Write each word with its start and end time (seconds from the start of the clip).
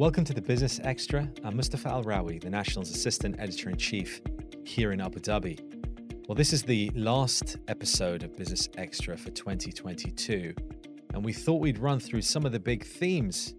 Welcome 0.00 0.24
to 0.24 0.32
the 0.32 0.40
Business 0.40 0.80
Extra. 0.82 1.30
I'm 1.44 1.56
Mustafa 1.56 1.90
Al 1.90 2.04
Rawi, 2.04 2.40
the 2.40 2.48
National's 2.48 2.88
Assistant 2.88 3.36
Editor 3.38 3.68
in 3.68 3.76
Chief 3.76 4.22
here 4.64 4.92
in 4.92 5.00
Abu 5.02 5.20
Dhabi. 5.20 5.60
Well, 6.26 6.34
this 6.34 6.54
is 6.54 6.62
the 6.62 6.90
last 6.94 7.58
episode 7.68 8.22
of 8.22 8.34
Business 8.34 8.70
Extra 8.78 9.18
for 9.18 9.28
2022, 9.28 10.54
and 11.12 11.22
we 11.22 11.34
thought 11.34 11.60
we'd 11.60 11.76
run 11.76 12.00
through 12.00 12.22
some 12.22 12.46
of 12.46 12.52
the 12.52 12.58
big 12.58 12.82
themes 12.82 13.54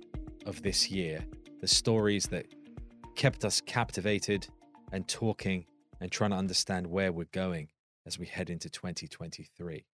of 0.47 0.63
this 0.63 0.89
year, 0.89 1.23
the 1.59 1.67
stories 1.67 2.25
that 2.29 2.47
kept 3.15 3.45
us 3.45 3.61
captivated 3.61 4.47
and 4.91 5.07
talking 5.07 5.67
and 5.99 6.11
trying 6.11 6.31
to 6.31 6.37
understand 6.37 6.87
where 6.87 7.11
we're 7.11 7.25
going 7.31 7.67
as 8.07 8.17
we 8.17 8.25
head 8.25 8.49
into 8.49 8.67
2023. 8.67 9.85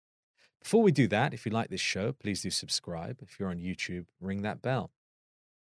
Before 0.63 0.83
we 0.85 0.93
do 0.93 1.09
that, 1.09 1.35
if 1.35 1.45
you 1.45 1.51
like 1.51 1.71
this 1.71 1.81
show, 1.81 2.13
please 2.13 2.43
do 2.43 2.51
subscribe. 2.51 3.19
If 3.21 3.41
you're 3.41 3.51
on 3.51 3.59
YouTube, 3.59 4.07
ring 4.21 4.43
that 4.43 4.63
bell. 4.63 4.93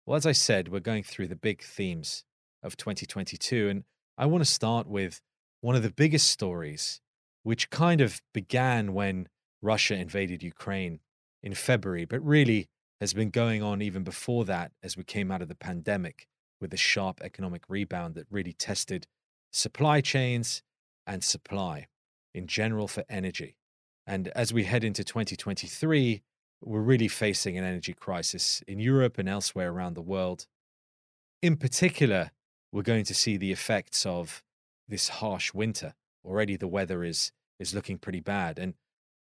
Well, 0.08 0.16
as 0.16 0.24
I 0.24 0.32
said, 0.32 0.68
we're 0.68 0.80
going 0.80 1.02
through 1.02 1.28
the 1.28 1.36
big 1.36 1.62
themes 1.62 2.24
of 2.62 2.78
2022, 2.78 3.68
and 3.68 3.84
I 4.16 4.24
want 4.24 4.42
to 4.42 4.50
start 4.50 4.86
with 4.86 5.20
one 5.60 5.76
of 5.76 5.82
the 5.82 5.90
biggest 5.90 6.30
stories, 6.30 7.02
which 7.42 7.68
kind 7.68 8.00
of 8.00 8.22
began 8.32 8.94
when 8.94 9.28
Russia 9.60 9.96
invaded 9.96 10.42
Ukraine 10.42 11.00
in 11.42 11.52
February, 11.52 12.06
but 12.06 12.24
really 12.24 12.70
has 13.02 13.12
been 13.12 13.28
going 13.28 13.62
on 13.62 13.82
even 13.82 14.02
before 14.02 14.46
that 14.46 14.72
as 14.82 14.96
we 14.96 15.04
came 15.04 15.30
out 15.30 15.42
of 15.42 15.48
the 15.48 15.54
pandemic 15.54 16.26
with 16.58 16.70
the 16.70 16.78
sharp 16.78 17.20
economic 17.20 17.64
rebound 17.68 18.14
that 18.14 18.24
really 18.30 18.54
tested 18.54 19.06
supply 19.52 20.00
chains 20.00 20.62
and 21.06 21.22
supply 21.22 21.86
in 22.32 22.46
general 22.46 22.88
for 22.88 23.04
energy. 23.10 23.56
And 24.06 24.28
as 24.28 24.54
we 24.54 24.64
head 24.64 24.84
into 24.84 25.04
2023, 25.04 26.22
we're 26.60 26.80
really 26.80 27.08
facing 27.08 27.56
an 27.56 27.64
energy 27.64 27.94
crisis 27.94 28.62
in 28.66 28.78
Europe 28.78 29.18
and 29.18 29.28
elsewhere 29.28 29.70
around 29.70 29.94
the 29.94 30.02
world. 30.02 30.46
In 31.40 31.56
particular, 31.56 32.32
we're 32.72 32.82
going 32.82 33.04
to 33.04 33.14
see 33.14 33.36
the 33.36 33.52
effects 33.52 34.04
of 34.04 34.42
this 34.88 35.08
harsh 35.08 35.54
winter. 35.54 35.94
Already 36.24 36.56
the 36.56 36.68
weather 36.68 37.04
is 37.04 37.32
is 37.58 37.74
looking 37.74 37.98
pretty 37.98 38.20
bad. 38.20 38.58
And 38.58 38.74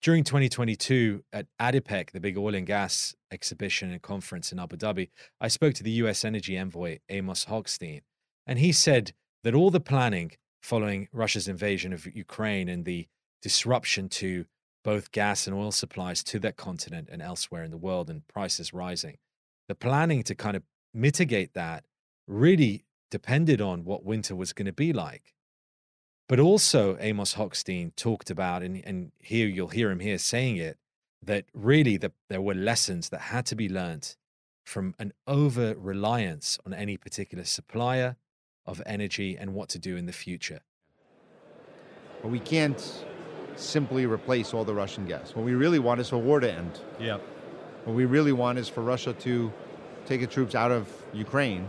during 0.00 0.24
2022 0.24 1.24
at 1.32 1.46
ADIPEC, 1.60 2.10
the 2.10 2.20
big 2.20 2.38
oil 2.38 2.54
and 2.54 2.66
gas 2.66 3.14
exhibition 3.30 3.90
and 3.90 4.00
conference 4.00 4.50
in 4.52 4.58
Abu 4.58 4.76
Dhabi, 4.76 5.10
I 5.40 5.48
spoke 5.48 5.74
to 5.74 5.82
the 5.82 5.90
US 5.92 6.24
energy 6.24 6.56
envoy 6.56 6.98
Amos 7.08 7.46
Hochstein, 7.46 8.02
and 8.46 8.58
he 8.58 8.72
said 8.72 9.12
that 9.44 9.54
all 9.54 9.70
the 9.70 9.80
planning 9.80 10.32
following 10.62 11.08
Russia's 11.12 11.48
invasion 11.48 11.92
of 11.92 12.06
Ukraine 12.14 12.68
and 12.68 12.84
the 12.84 13.06
disruption 13.42 14.08
to 14.08 14.46
both 14.84 15.10
gas 15.10 15.46
and 15.46 15.56
oil 15.56 15.72
supplies 15.72 16.22
to 16.22 16.38
that 16.40 16.56
continent 16.56 17.08
and 17.10 17.22
elsewhere 17.22 17.64
in 17.64 17.70
the 17.70 17.76
world 17.76 18.10
and 18.10 18.28
prices 18.28 18.72
rising. 18.72 19.16
The 19.66 19.74
planning 19.74 20.22
to 20.24 20.34
kind 20.34 20.56
of 20.56 20.62
mitigate 20.92 21.54
that 21.54 21.84
really 22.28 22.84
depended 23.10 23.60
on 23.60 23.84
what 23.84 24.04
winter 24.04 24.36
was 24.36 24.52
going 24.52 24.66
to 24.66 24.72
be 24.72 24.92
like. 24.92 25.34
But 26.28 26.38
also, 26.40 26.96
Amos 27.00 27.34
Hochstein 27.34 27.94
talked 27.96 28.30
about, 28.30 28.62
and, 28.62 28.82
and 28.84 29.12
here 29.18 29.46
you'll 29.46 29.68
hear 29.68 29.90
him 29.90 30.00
here 30.00 30.18
saying 30.18 30.56
it, 30.56 30.78
that 31.22 31.46
really 31.54 31.96
the, 31.96 32.12
there 32.28 32.40
were 32.40 32.54
lessons 32.54 33.08
that 33.08 33.20
had 33.20 33.46
to 33.46 33.56
be 33.56 33.68
learned 33.68 34.16
from 34.64 34.94
an 34.98 35.12
over 35.26 35.74
reliance 35.74 36.58
on 36.64 36.72
any 36.72 36.96
particular 36.96 37.44
supplier 37.44 38.16
of 38.66 38.82
energy 38.86 39.36
and 39.36 39.54
what 39.54 39.68
to 39.70 39.78
do 39.78 39.96
in 39.96 40.06
the 40.06 40.12
future. 40.12 40.60
But 42.22 42.30
we 42.30 42.40
can't 42.40 43.04
simply 43.56 44.06
replace 44.06 44.54
all 44.54 44.64
the 44.64 44.74
Russian 44.74 45.06
gas. 45.06 45.34
What 45.34 45.44
we 45.44 45.54
really 45.54 45.78
want 45.78 46.00
is 46.00 46.08
for 46.08 46.18
war 46.18 46.40
to 46.40 46.52
end. 46.52 46.80
Yeah. 46.98 47.18
What 47.84 47.94
we 47.94 48.04
really 48.04 48.32
want 48.32 48.58
is 48.58 48.68
for 48.68 48.82
Russia 48.82 49.12
to 49.12 49.52
take 50.06 50.22
its 50.22 50.34
troops 50.34 50.54
out 50.54 50.70
of 50.70 50.88
Ukraine, 51.12 51.68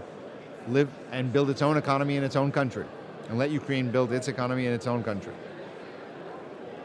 live 0.67 0.89
and 1.11 1.31
build 1.31 1.49
its 1.49 1.61
own 1.61 1.77
economy 1.77 2.17
in 2.17 2.23
its 2.23 2.35
own 2.35 2.51
country, 2.51 2.85
and 3.29 3.37
let 3.37 3.49
Ukraine 3.49 3.91
build 3.91 4.11
its 4.11 4.27
economy 4.27 4.65
in 4.65 4.73
its 4.73 4.87
own 4.87 5.03
country. 5.03 5.33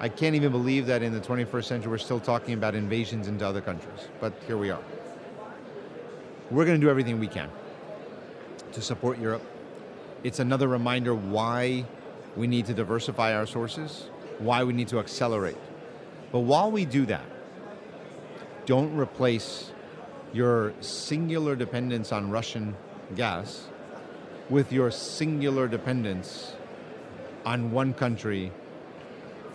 I 0.00 0.08
can't 0.08 0.34
even 0.34 0.50
believe 0.50 0.86
that 0.86 1.02
in 1.02 1.12
the 1.12 1.20
21st 1.20 1.64
century 1.64 1.90
we're 1.90 1.98
still 1.98 2.20
talking 2.20 2.54
about 2.54 2.74
invasions 2.74 3.28
into 3.28 3.46
other 3.46 3.60
countries, 3.60 4.08
but 4.20 4.32
here 4.46 4.56
we 4.56 4.70
are. 4.70 4.80
We're 6.50 6.64
going 6.64 6.80
to 6.80 6.84
do 6.84 6.90
everything 6.90 7.20
we 7.20 7.28
can 7.28 7.50
to 8.72 8.80
support 8.80 9.18
Europe. 9.18 9.42
It's 10.24 10.38
another 10.38 10.68
reminder 10.68 11.14
why 11.14 11.84
we 12.36 12.46
need 12.46 12.66
to 12.66 12.74
diversify 12.74 13.34
our 13.34 13.46
sources, 13.46 14.08
why 14.40 14.64
we 14.64 14.72
need 14.72 14.88
to 14.88 14.98
accelerate. 14.98 15.56
But 16.32 16.40
while 16.40 16.70
we 16.70 16.84
do 16.84 17.06
that, 17.06 17.24
don't 18.66 18.96
replace 18.96 19.72
your 20.32 20.72
singular 20.80 21.56
dependence 21.56 22.12
on 22.12 22.30
Russian 22.30 22.76
gas 23.16 23.68
with 24.48 24.72
your 24.72 24.90
singular 24.90 25.68
dependence 25.68 26.54
on 27.44 27.70
one 27.70 27.94
country 27.94 28.52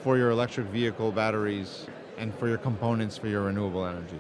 for 0.01 0.17
your 0.17 0.29
electric 0.29 0.67
vehicle 0.67 1.11
batteries 1.11 1.87
and 2.17 2.33
for 2.35 2.47
your 2.47 2.57
components 2.57 3.17
for 3.17 3.27
your 3.27 3.43
renewable 3.43 3.85
energy. 3.85 4.19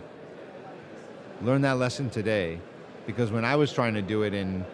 Learn 1.41 1.61
that 1.61 1.77
lesson 1.77 2.09
today 2.09 2.59
because 3.05 3.31
when 3.31 3.45
I 3.45 3.55
was 3.55 3.71
trying 3.71 3.93
to 3.93 4.01
do 4.01 4.23
it 4.23 4.33
in 4.33 4.65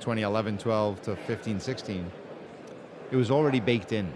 2011, 0.00 0.58
12 0.58 1.02
to 1.02 1.16
15, 1.16 1.60
16, 1.60 2.12
it 3.10 3.16
was 3.16 3.30
already 3.30 3.60
baked 3.60 3.92
in. 3.92 4.12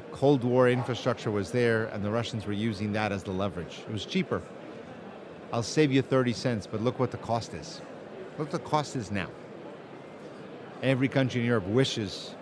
Cold 0.00 0.42
War 0.44 0.68
infrastructure 0.68 1.30
was 1.30 1.50
there, 1.50 1.86
and 1.86 2.04
the 2.04 2.10
Russians 2.10 2.46
were 2.46 2.52
using 2.52 2.92
that 2.92 3.12
as 3.12 3.22
the 3.22 3.32
leverage. 3.32 3.82
It 3.86 3.92
was 3.92 4.06
cheaper. 4.06 4.42
I'll 5.52 5.62
save 5.62 5.92
you 5.92 6.02
30 6.02 6.32
cents, 6.32 6.66
but 6.66 6.80
look 6.82 6.98
what 6.98 7.10
the 7.10 7.18
cost 7.18 7.52
is. 7.52 7.82
Look 8.38 8.50
what 8.50 8.62
the 8.62 8.68
cost 8.68 8.96
is 8.96 9.10
now. 9.10 9.28
Every 10.82 11.08
country 11.08 11.40
in 11.40 11.46
Europe 11.46 11.66
wishes 11.66 12.34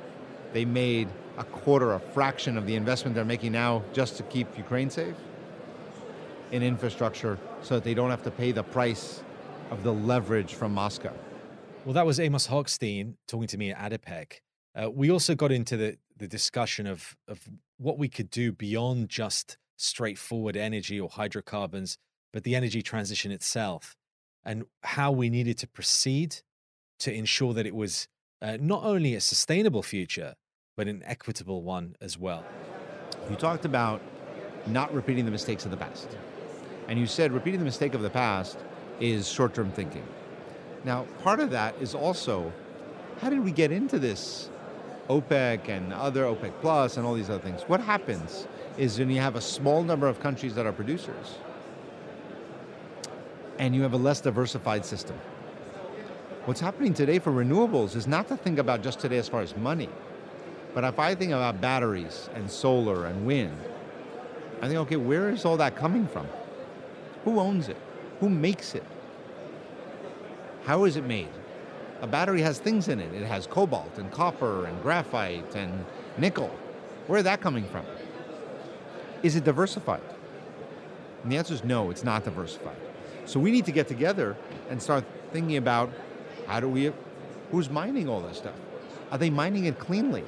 they 0.53 0.65
made 0.65 1.09
a 1.39 1.45
quarter, 1.45 1.93
a 1.93 2.01
fraction 2.01 2.57
of 2.57 2.67
the 2.67 2.75
investment 2.75 3.15
they're 3.15 3.25
making 3.25 3.53
now 3.53 3.83
just 3.93 4.17
to 4.17 4.23
keep 4.25 4.57
Ukraine 4.57 4.91
safe 4.91 5.15
in 6.53 6.63
infrastructure 6.63 7.39
so 7.63 7.75
that 7.75 7.85
they 7.85 7.95
don't 7.95 8.11
have 8.11 8.23
to 8.25 8.31
pay 8.31 8.53
the 8.53 8.63
price 8.63 9.23
of 9.71 9.83
the 9.83 9.93
leverage 9.93 10.55
from 10.55 10.75
Moscow. 10.75 11.13
Well, 11.85 11.95
that 11.95 12.05
was 12.05 12.21
Amos 12.21 12.49
Hochstein 12.49 13.15
talking 13.27 13.49
to 13.49 13.59
me 13.59 13.73
at 13.73 13.93
ADIPEC. 13.93 14.41
Uh, 14.75 14.91
we 14.91 15.11
also 15.11 15.35
got 15.35 15.53
into 15.53 15.77
the, 15.77 15.99
the 16.21 16.29
discussion 16.29 16.87
of, 16.87 17.17
of 17.27 17.49
what 17.79 17.99
we 17.99 18.09
could 18.09 18.31
do 18.31 18.53
beyond 18.53 19.09
just 19.09 19.57
straightforward 19.77 20.57
energy 20.57 21.01
or 21.01 21.09
hydrocarbons, 21.09 21.97
but 22.33 22.45
the 22.45 22.55
energy 22.55 22.83
transition 22.83 23.33
itself 23.33 23.97
and 24.45 24.65
how 24.83 25.11
we 25.11 25.31
needed 25.31 25.57
to 25.59 25.67
proceed 25.67 26.37
to 26.99 27.13
ensure 27.13 27.55
that 27.55 27.67
it 27.67 27.75
was 27.75 28.07
uh, 28.43 28.59
not 28.61 28.85
only 28.85 29.15
a 29.15 29.21
sustainable 29.21 29.83
future, 29.83 30.35
but 30.77 30.87
an 30.87 31.03
equitable 31.05 31.63
one 31.63 31.97
as 32.01 32.19
well. 32.19 32.45
You 33.29 33.37
talked 33.37 33.65
about 33.65 34.03
not 34.67 34.93
repeating 34.95 35.25
the 35.25 35.31
mistakes 35.31 35.65
of 35.65 35.71
the 35.71 35.77
past. 35.79 36.09
And 36.89 36.99
you 36.99 37.07
said 37.07 37.33
repeating 37.33 37.61
the 37.61 37.65
mistake 37.65 37.95
of 37.95 38.03
the 38.03 38.11
past 38.11 38.59
is 39.01 39.27
short 39.27 39.55
term 39.55 39.71
thinking. 39.71 40.07
Now, 40.85 41.07
part 41.23 41.41
of 41.41 41.51
that 41.51 41.75
is 41.81 41.95
also 41.95 42.53
how 43.21 43.31
did 43.31 43.41
we 43.41 43.53
get 43.53 43.73
into 43.73 43.99
this 43.99 44.51
OPEC 45.11 45.69
and 45.69 45.93
other 45.93 46.25
OPEC 46.25 46.53
Plus 46.61 46.97
and 46.97 47.05
all 47.05 47.15
these 47.15 47.29
other 47.29 47.43
things. 47.43 47.63
What 47.63 47.81
happens 47.81 48.47
is 48.79 48.99
when 48.99 49.11
you 49.11 49.21
have 49.21 49.35
a 49.35 49.41
small 49.41 49.83
number 49.83 50.07
of 50.07 50.21
countries 50.21 50.55
that 50.55 50.67
are 50.67 50.73
producers 50.73 51.39
and 53.59 53.75
you 53.75 53.83
have 53.83 53.93
a 53.93 53.97
less 53.97 54.21
diversified 54.21 54.85
system. 54.87 55.17
What's 56.45 56.61
happening 56.61 56.95
today 56.95 57.19
for 57.19 57.33
renewables 57.33 57.97
is 57.97 58.07
not 58.07 58.29
to 58.29 58.37
think 58.37 58.59
about 58.59 58.83
just 58.83 59.01
today 59.01 59.19
as 59.19 59.29
far 59.29 59.43
as 59.43 59.57
money, 59.57 59.89
but 60.75 60.85
if 60.85 60.99
I 60.99 61.15
think 61.15 61.33
about 61.33 61.61
batteries 61.61 62.31
and 62.35 62.51
solar 62.51 63.07
and 63.07 63.27
wind, 63.27 63.59
I 64.63 64.69
think, 64.69 64.79
okay, 64.81 64.97
where 64.97 65.29
is 65.31 65.45
all 65.45 65.57
that 65.57 65.75
coming 65.75 66.07
from? 66.07 66.27
Who 67.25 67.41
owns 67.41 67.69
it? 67.69 67.77
Who 68.21 68.29
makes 68.29 68.75
it? 68.75 68.85
How 70.65 70.85
is 70.85 70.97
it 70.97 71.05
made? 71.05 71.29
A 72.01 72.07
battery 72.07 72.41
has 72.43 72.59
things 72.59 72.89
in 72.89 73.01
it. 73.01 73.13
It 73.13 73.27
has 73.27 73.47
cobalt 73.47 73.99
and 73.99 74.11
copper 74.11 74.67
and 74.67 74.81
graphite 74.83 75.55
and 75.55 75.85
nickel. 76.17 76.51
Where 77.07 77.19
is 77.19 77.25
that 77.25 77.41
coming 77.41 77.65
from? 77.65 77.85
Is 79.23 79.37
it 79.37 79.45
diversified? 79.45 80.03
And 81.23 81.31
the 81.31 81.37
answer 81.37 81.53
is 81.53 81.65
no, 81.65 81.91
it's 81.91 82.05
not 82.05 82.25
diversified. 82.25 82.77
So 83.27 83.39
we 83.39 83.51
need 83.51 83.67
to 83.67 83.73
get 83.73 83.87
together 83.89 84.37
and 84.71 84.83
start 84.83 85.05
thinking 85.33 85.57
about 85.57 85.93
how 86.47 86.61
do 86.61 86.69
we, 86.69 86.93
who's 87.51 87.69
mining 87.69 88.09
all 88.09 88.21
this 88.21 88.39
stuff? 88.39 88.55
Are 89.13 89.19
they 89.19 89.31
mining 89.31 89.67
it 89.67 89.79
cleanly? 89.79 90.25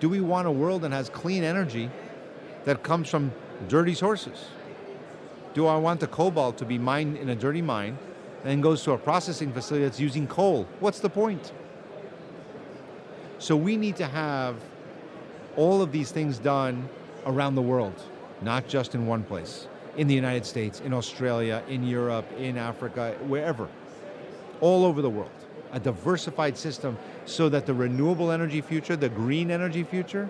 Do 0.00 0.08
we 0.08 0.20
want 0.20 0.48
a 0.48 0.50
world 0.50 0.82
that 0.82 0.92
has 0.92 1.08
clean 1.10 1.44
energy 1.44 1.90
that 2.64 2.82
comes 2.82 3.08
from 3.08 3.32
dirty 3.68 3.94
sources? 3.94 4.46
Do 5.54 5.66
I 5.66 5.76
want 5.76 6.00
the 6.00 6.06
cobalt 6.06 6.58
to 6.58 6.64
be 6.64 6.78
mined 6.78 7.16
in 7.16 7.28
a 7.28 7.34
dirty 7.34 7.62
mine 7.62 7.98
and 8.44 8.62
goes 8.62 8.82
to 8.84 8.92
a 8.92 8.98
processing 8.98 9.52
facility 9.52 9.84
that's 9.84 10.00
using 10.00 10.26
coal. 10.26 10.66
What's 10.80 11.00
the 11.00 11.10
point? 11.10 11.52
So 13.38 13.56
we 13.56 13.76
need 13.76 13.96
to 13.96 14.06
have 14.06 14.56
all 15.56 15.82
of 15.82 15.92
these 15.92 16.10
things 16.10 16.38
done 16.38 16.88
around 17.26 17.54
the 17.54 17.62
world, 17.62 18.00
not 18.42 18.68
just 18.68 18.94
in 18.94 19.06
one 19.06 19.22
place. 19.24 19.66
In 19.96 20.06
the 20.06 20.14
United 20.14 20.46
States, 20.46 20.80
in 20.80 20.92
Australia, 20.94 21.62
in 21.68 21.82
Europe, 21.82 22.26
in 22.38 22.56
Africa, 22.56 23.14
wherever. 23.26 23.68
all 24.60 24.84
over 24.84 25.02
the 25.02 25.10
world, 25.10 25.30
a 25.72 25.80
diversified 25.80 26.56
system 26.56 26.98
so 27.24 27.48
that 27.48 27.66
the 27.66 27.74
renewable 27.74 28.30
energy 28.30 28.60
future, 28.60 28.96
the 28.96 29.08
green 29.08 29.50
energy 29.50 29.82
future, 29.82 30.28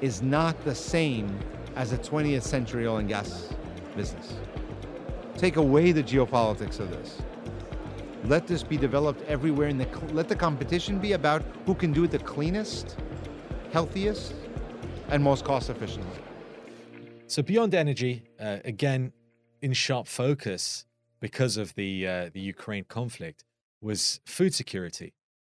is 0.00 0.22
not 0.22 0.62
the 0.64 0.74
same 0.74 1.38
as 1.76 1.92
a 1.92 1.98
20th 1.98 2.42
century 2.42 2.86
oil 2.86 2.98
and 2.98 3.08
gas 3.08 3.52
business. 3.96 4.34
Take 5.38 5.54
away 5.54 5.92
the 5.92 6.02
geopolitics 6.02 6.80
of 6.80 6.90
this. 6.90 7.22
Let 8.24 8.48
this 8.48 8.64
be 8.64 8.76
developed 8.76 9.22
everywhere, 9.28 9.68
and 9.68 9.86
let 10.12 10.28
the 10.28 10.34
competition 10.34 10.98
be 10.98 11.12
about 11.12 11.42
who 11.64 11.76
can 11.76 11.92
do 11.92 12.02
it 12.02 12.10
the 12.10 12.18
cleanest, 12.18 12.96
healthiest, 13.72 14.34
and 15.10 15.22
most 15.22 15.44
cost 15.44 15.70
efficiently. 15.70 16.18
So 17.28 17.42
beyond 17.42 17.72
energy, 17.72 18.24
uh, 18.40 18.58
again, 18.64 19.12
in 19.62 19.72
sharp 19.74 20.08
focus 20.08 20.84
because 21.20 21.56
of 21.56 21.72
the 21.76 22.04
uh, 22.04 22.30
the 22.32 22.40
Ukraine 22.40 22.84
conflict 22.84 23.44
was 23.80 24.20
food 24.26 24.52
security 24.54 25.14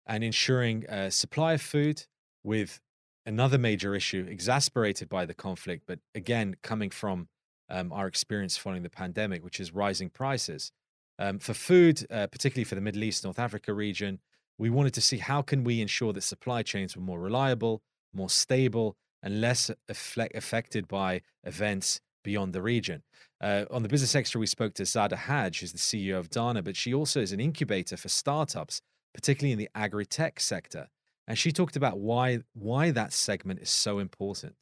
and 0.06 0.22
ensuring 0.22 0.84
a 0.90 1.10
supply 1.10 1.54
of 1.54 1.62
food 1.62 2.04
with 2.44 2.80
another 3.24 3.56
major 3.56 3.94
issue 3.94 4.26
exasperated 4.28 5.08
by 5.08 5.24
the 5.24 5.34
conflict, 5.34 5.84
but 5.86 6.00
again 6.14 6.56
coming 6.62 6.90
from 6.90 7.28
um, 7.70 7.92
our 7.92 8.06
experience 8.06 8.56
following 8.56 8.82
the 8.82 8.90
pandemic, 8.90 9.44
which 9.44 9.60
is 9.60 9.72
rising 9.72 10.10
prices. 10.10 10.72
Um, 11.18 11.38
for 11.38 11.54
food, 11.54 12.06
uh, 12.10 12.26
particularly 12.26 12.64
for 12.64 12.74
the 12.74 12.80
Middle 12.80 13.04
East, 13.04 13.24
North 13.24 13.38
Africa 13.38 13.72
region, 13.72 14.20
we 14.58 14.70
wanted 14.70 14.94
to 14.94 15.00
see 15.00 15.18
how 15.18 15.42
can 15.42 15.64
we 15.64 15.80
ensure 15.80 16.12
that 16.12 16.22
supply 16.22 16.62
chains 16.62 16.96
were 16.96 17.02
more 17.02 17.20
reliable, 17.20 17.82
more 18.12 18.30
stable, 18.30 18.96
and 19.22 19.40
less 19.40 19.70
affected 19.88 20.88
by 20.88 21.20
events 21.44 22.00
beyond 22.24 22.52
the 22.52 22.62
region. 22.62 23.02
Uh, 23.40 23.64
on 23.70 23.82
the 23.82 23.88
Business 23.88 24.14
Extra, 24.14 24.38
we 24.38 24.46
spoke 24.46 24.74
to 24.74 24.84
Zada 24.84 25.16
Haj, 25.16 25.60
who's 25.60 25.72
the 25.72 25.78
CEO 25.78 26.18
of 26.18 26.30
Dana, 26.30 26.62
but 26.62 26.76
she 26.76 26.92
also 26.92 27.20
is 27.20 27.32
an 27.32 27.40
incubator 27.40 27.96
for 27.96 28.08
startups, 28.08 28.82
particularly 29.14 29.52
in 29.52 29.58
the 29.58 29.68
agri-tech 29.74 30.40
sector. 30.40 30.88
And 31.26 31.38
she 31.38 31.52
talked 31.52 31.76
about 31.76 31.98
why 31.98 32.40
why 32.54 32.90
that 32.90 33.12
segment 33.12 33.60
is 33.60 33.70
so 33.70 33.98
important. 33.98 34.54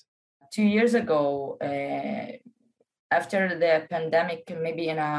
Two 0.52 0.64
years 0.64 0.94
ago, 0.94 1.56
uh, 1.60 2.27
after 3.18 3.42
the 3.62 3.72
pandemic, 3.94 4.42
maybe 4.66 4.84
in 4.94 4.98
a 4.98 5.14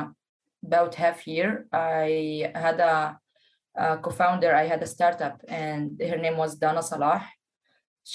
about 0.67 0.95
half 0.95 1.17
year, 1.27 1.51
I 1.71 2.51
had 2.65 2.79
a, 2.79 3.17
a 3.75 3.97
co-founder. 3.97 4.51
I 4.53 4.65
had 4.73 4.81
a 4.83 4.93
startup, 4.95 5.37
and 5.47 6.01
her 6.11 6.19
name 6.25 6.37
was 6.43 6.59
Dana 6.63 6.83
Salah. 6.83 7.21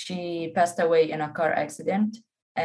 She 0.00 0.52
passed 0.56 0.78
away 0.80 1.02
in 1.14 1.20
a 1.20 1.32
car 1.38 1.52
accident, 1.64 2.10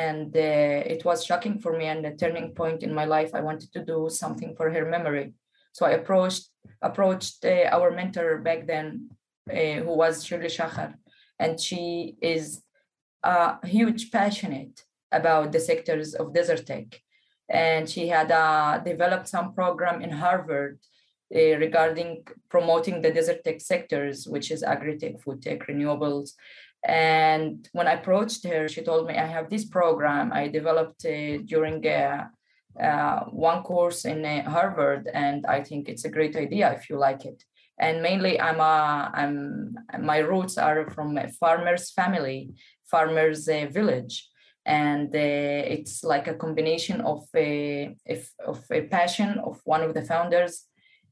and 0.08 0.30
uh, 0.36 0.94
it 0.94 1.02
was 1.06 1.26
shocking 1.26 1.56
for 1.64 1.72
me 1.78 1.86
and 1.94 2.06
a 2.06 2.16
turning 2.16 2.54
point 2.60 2.84
in 2.84 2.94
my 3.00 3.06
life. 3.16 3.32
I 3.34 3.42
wanted 3.50 3.70
to 3.74 3.82
do 3.94 4.00
something 4.10 4.52
for 4.58 4.68
her 4.76 4.86
memory, 4.96 5.28
so 5.76 5.82
I 5.86 5.92
approached 6.02 6.46
approached 6.90 7.40
uh, 7.46 7.66
our 7.76 7.90
mentor 8.00 8.30
back 8.48 8.62
then, 8.72 9.10
uh, 9.52 9.78
who 9.86 9.94
was 10.04 10.26
Shirley 10.26 10.52
Shachar, 10.58 10.92
and 11.44 11.60
she 11.66 12.16
is 12.36 12.44
a 13.24 13.66
huge 13.78 14.04
passionate 14.18 14.76
about 15.20 15.52
the 15.52 15.60
sectors 15.70 16.10
of 16.20 16.34
desert 16.34 16.66
tech 16.66 16.88
and 17.50 17.90
she 17.90 18.08
had 18.08 18.32
uh, 18.32 18.80
developed 18.80 19.28
some 19.28 19.54
program 19.54 20.02
in 20.02 20.12
Harvard 20.12 20.80
uh, 21.36 21.58
regarding 21.58 22.24
promoting 22.50 23.02
the 23.02 23.12
desert 23.12 23.44
tech 23.44 23.60
sectors, 23.60 24.28
which 24.28 24.52
is 24.52 24.64
agri-tech, 24.64 25.20
food 25.22 25.42
tech, 25.42 25.68
renewables. 25.68 26.32
And 26.88 27.68
when 27.74 27.88
I 27.88 27.94
approached 27.94 28.46
her, 28.48 28.68
she 28.68 28.82
told 28.82 29.08
me, 29.08 29.16
I 29.16 29.26
have 29.26 29.50
this 29.50 29.66
program 29.66 30.32
I 30.32 30.48
developed 30.48 31.06
uh, 31.06 31.40
during 31.46 31.86
uh, 31.86 32.28
uh, 32.82 33.20
one 33.32 33.64
course 33.64 34.06
in 34.06 34.24
uh, 34.24 34.50
Harvard, 34.50 35.10
and 35.14 35.46
I 35.46 35.62
think 35.62 35.90
it's 35.90 36.06
a 36.06 36.10
great 36.10 36.36
idea 36.36 36.72
if 36.74 36.90
you 36.90 36.98
like 36.98 37.26
it. 37.26 37.44
And 37.80 38.02
mainly, 38.02 38.40
I'm 38.40 38.60
a, 38.60 39.10
I'm 39.14 39.76
my 40.00 40.18
roots 40.18 40.58
are 40.58 40.90
from 40.92 41.18
a 41.18 41.30
farmer's 41.30 41.92
family, 41.92 42.52
farmer's 42.90 43.46
village 43.46 44.30
and 44.66 45.08
uh, 45.16 45.74
it's 45.74 46.04
like 46.04 46.28
a 46.28 46.36
combination 46.36 47.02
of 47.02 47.26
a, 47.36 47.96
of 48.46 48.64
a 48.72 48.82
passion 48.82 49.40
of 49.40 49.60
one 49.64 49.82
of 49.82 49.94
the 49.94 50.02
founders 50.02 50.70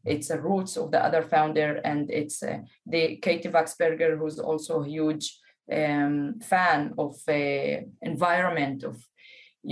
it's 0.08 0.30
the 0.30 0.40
roots 0.40 0.78
of 0.78 0.92
the 0.92 1.04
other 1.04 1.22
founder 1.22 1.82
and 1.84 2.10
it's 2.10 2.42
uh, 2.42 2.60
the 2.86 3.18
katie 3.18 3.50
Waxberger, 3.50 4.18
who's 4.18 4.40
also 4.40 4.82
a 4.82 4.88
huge 4.88 5.38
um, 5.72 6.40
fan 6.40 6.94
of 6.98 7.16
uh, 7.28 7.82
environment 8.02 8.84
of 8.84 8.98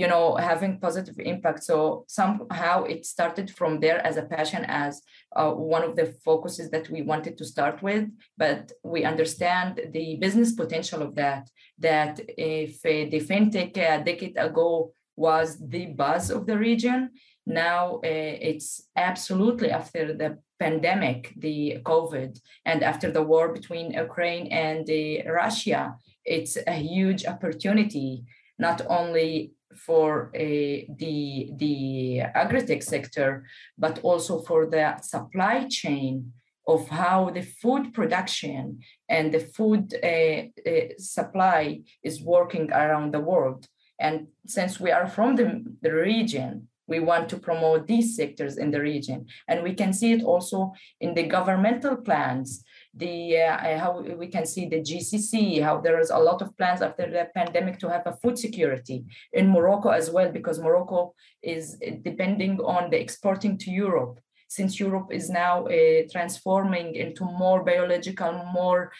you 0.00 0.06
know 0.06 0.36
having 0.36 0.78
positive 0.78 1.18
impact. 1.18 1.64
So 1.64 2.04
somehow 2.06 2.84
it 2.84 3.06
started 3.06 3.50
from 3.58 3.80
there 3.80 4.00
as 4.06 4.16
a 4.18 4.28
passion 4.36 4.64
as 4.68 5.02
uh, 5.34 5.50
one 5.52 5.82
of 5.82 5.96
the 5.96 6.06
focuses 6.24 6.70
that 6.70 6.90
we 6.90 7.00
wanted 7.00 7.38
to 7.38 7.44
start 7.44 7.82
with. 7.82 8.04
But 8.36 8.72
we 8.84 9.04
understand 9.04 9.80
the 9.92 10.16
business 10.16 10.52
potential 10.52 11.00
of 11.02 11.14
that 11.14 11.48
that 11.78 12.20
if 12.36 12.72
uh, 12.84 13.10
the 13.12 13.20
fintech 13.28 13.76
a 13.78 14.04
decade 14.04 14.36
ago 14.36 14.92
was 15.16 15.58
the 15.58 15.86
buzz 15.86 16.30
of 16.30 16.46
the 16.46 16.58
region 16.58 17.10
now 17.46 17.96
uh, 17.96 18.34
it's 18.50 18.88
absolutely 18.96 19.70
after 19.70 20.12
the 20.12 20.36
pandemic 20.58 21.32
the 21.38 21.78
covid 21.84 22.38
and 22.64 22.82
after 22.82 23.10
the 23.10 23.22
war 23.22 23.52
between 23.52 23.92
ukraine 23.92 24.46
and 24.48 24.84
uh, 24.90 25.30
russia 25.30 25.94
it's 26.24 26.58
a 26.66 26.72
huge 26.74 27.24
opportunity 27.24 28.24
not 28.58 28.80
only 28.88 29.52
for 29.74 30.30
uh, 30.34 30.38
the 30.38 31.50
the 31.56 32.20
agri-tech 32.34 32.82
sector, 32.82 33.46
but 33.76 33.98
also 34.02 34.42
for 34.42 34.66
the 34.66 34.96
supply 35.00 35.66
chain 35.68 36.32
of 36.66 36.88
how 36.88 37.30
the 37.30 37.42
food 37.42 37.94
production 37.94 38.80
and 39.08 39.32
the 39.32 39.40
food 39.40 39.94
uh, 40.02 40.06
uh, 40.06 40.88
supply 40.98 41.80
is 42.02 42.22
working 42.22 42.70
around 42.72 43.12
the 43.12 43.20
world. 43.20 43.66
And 43.98 44.26
since 44.46 44.80
we 44.80 44.90
are 44.90 45.06
from 45.06 45.36
the, 45.36 45.64
the 45.80 45.94
region, 45.94 46.68
we 46.86 47.00
want 47.00 47.28
to 47.28 47.36
promote 47.36 47.86
these 47.86 48.16
sectors 48.16 48.56
in 48.56 48.70
the 48.70 48.80
region. 48.80 49.26
And 49.48 49.62
we 49.62 49.74
can 49.74 49.92
see 49.92 50.12
it 50.12 50.22
also 50.22 50.72
in 51.00 51.14
the 51.14 51.24
governmental 51.24 51.96
plans 51.96 52.64
the 52.96 53.36
uh, 53.36 53.78
how 53.78 54.00
we 54.00 54.26
can 54.26 54.46
see 54.46 54.68
the 54.68 54.80
GCC, 54.80 55.62
how 55.62 55.80
there 55.80 56.00
is 56.00 56.10
a 56.10 56.18
lot 56.18 56.40
of 56.42 56.56
plans 56.56 56.80
after 56.82 57.10
the 57.10 57.28
pandemic 57.34 57.78
to 57.80 57.90
have 57.90 58.06
a 58.06 58.16
food 58.16 58.38
security 58.38 59.04
in 59.32 59.50
Morocco 59.50 59.90
as 59.90 60.10
well, 60.10 60.32
because 60.32 60.58
Morocco 60.58 61.14
is 61.42 61.76
depending 62.02 62.58
on 62.60 62.90
the 62.90 63.00
exporting 63.00 63.58
to 63.58 63.70
Europe. 63.70 64.18
Since 64.48 64.80
Europe 64.80 65.08
is 65.10 65.28
now 65.28 65.66
uh, 65.66 66.02
transforming 66.10 66.94
into 66.94 67.24
more 67.24 67.64
biological, 67.64 68.32
more 68.52 68.92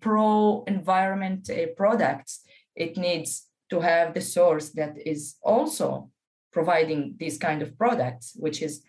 pro-environment 0.00 1.50
uh, 1.50 1.66
products, 1.76 2.40
it 2.74 2.96
needs 2.96 3.46
to 3.70 3.80
have 3.80 4.14
the 4.14 4.20
source 4.20 4.70
that 4.70 4.94
is 5.04 5.36
also 5.42 6.10
providing 6.54 7.16
these 7.18 7.36
kind 7.36 7.60
of 7.60 7.76
products, 7.76 8.32
which 8.36 8.62
is 8.62 8.82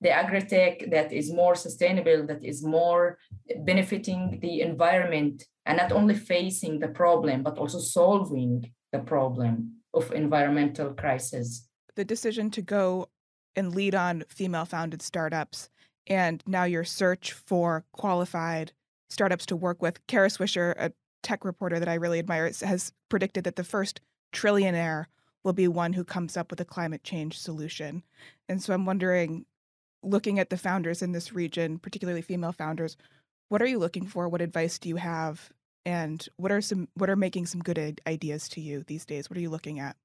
the 0.00 0.10
agri-tech 0.10 0.90
that 0.90 1.12
is 1.12 1.32
more 1.32 1.54
sustainable, 1.54 2.26
that 2.26 2.42
is 2.44 2.64
more 2.64 3.18
benefiting 3.64 4.38
the 4.40 4.62
environment 4.62 5.44
and 5.66 5.76
not 5.76 5.92
only 5.92 6.14
facing 6.14 6.78
the 6.78 6.88
problem, 6.88 7.42
but 7.42 7.58
also 7.58 7.78
solving 7.78 8.72
the 8.92 9.00
problem 9.00 9.74
of 9.92 10.12
environmental 10.12 10.94
crisis. 10.94 11.68
The 11.94 12.04
decision 12.04 12.50
to 12.52 12.62
go 12.62 13.08
and 13.54 13.74
lead 13.74 13.94
on 13.94 14.24
female 14.28 14.64
founded 14.64 15.02
startups 15.02 15.68
and 16.06 16.42
now 16.46 16.64
your 16.64 16.84
search 16.84 17.32
for 17.32 17.84
qualified 17.92 18.72
startups 19.10 19.46
to 19.46 19.56
work 19.56 19.82
with. 19.82 20.06
Kara 20.06 20.28
Swisher, 20.28 20.74
a 20.78 20.92
tech 21.22 21.44
reporter 21.44 21.78
that 21.78 21.88
I 21.88 21.94
really 21.94 22.18
admire, 22.18 22.50
has 22.62 22.92
predicted 23.08 23.44
that 23.44 23.56
the 23.56 23.64
first 23.64 24.00
trillionaire 24.32 25.06
will 25.44 25.52
be 25.52 25.68
one 25.68 25.92
who 25.92 26.04
comes 26.04 26.36
up 26.36 26.50
with 26.50 26.60
a 26.60 26.64
climate 26.64 27.04
change 27.04 27.38
solution. 27.38 28.02
And 28.48 28.62
so 28.62 28.74
I'm 28.74 28.86
wondering 28.86 29.46
looking 30.02 30.38
at 30.38 30.50
the 30.50 30.56
founders 30.56 31.02
in 31.02 31.12
this 31.12 31.32
region, 31.32 31.78
particularly 31.78 32.22
female 32.22 32.52
founders, 32.52 32.96
what 33.48 33.62
are 33.62 33.66
you 33.66 33.78
looking 33.78 34.06
for? 34.06 34.28
What 34.28 34.42
advice 34.42 34.78
do 34.78 34.88
you 34.88 34.96
have? 34.96 35.50
And 35.86 36.26
what 36.36 36.52
are 36.52 36.60
some 36.60 36.88
what 36.94 37.08
are 37.08 37.16
making 37.16 37.46
some 37.46 37.62
good 37.62 38.00
ideas 38.06 38.48
to 38.50 38.60
you 38.60 38.84
these 38.86 39.06
days? 39.06 39.30
What 39.30 39.38
are 39.38 39.40
you 39.40 39.50
looking 39.50 39.80
at? 39.80 39.96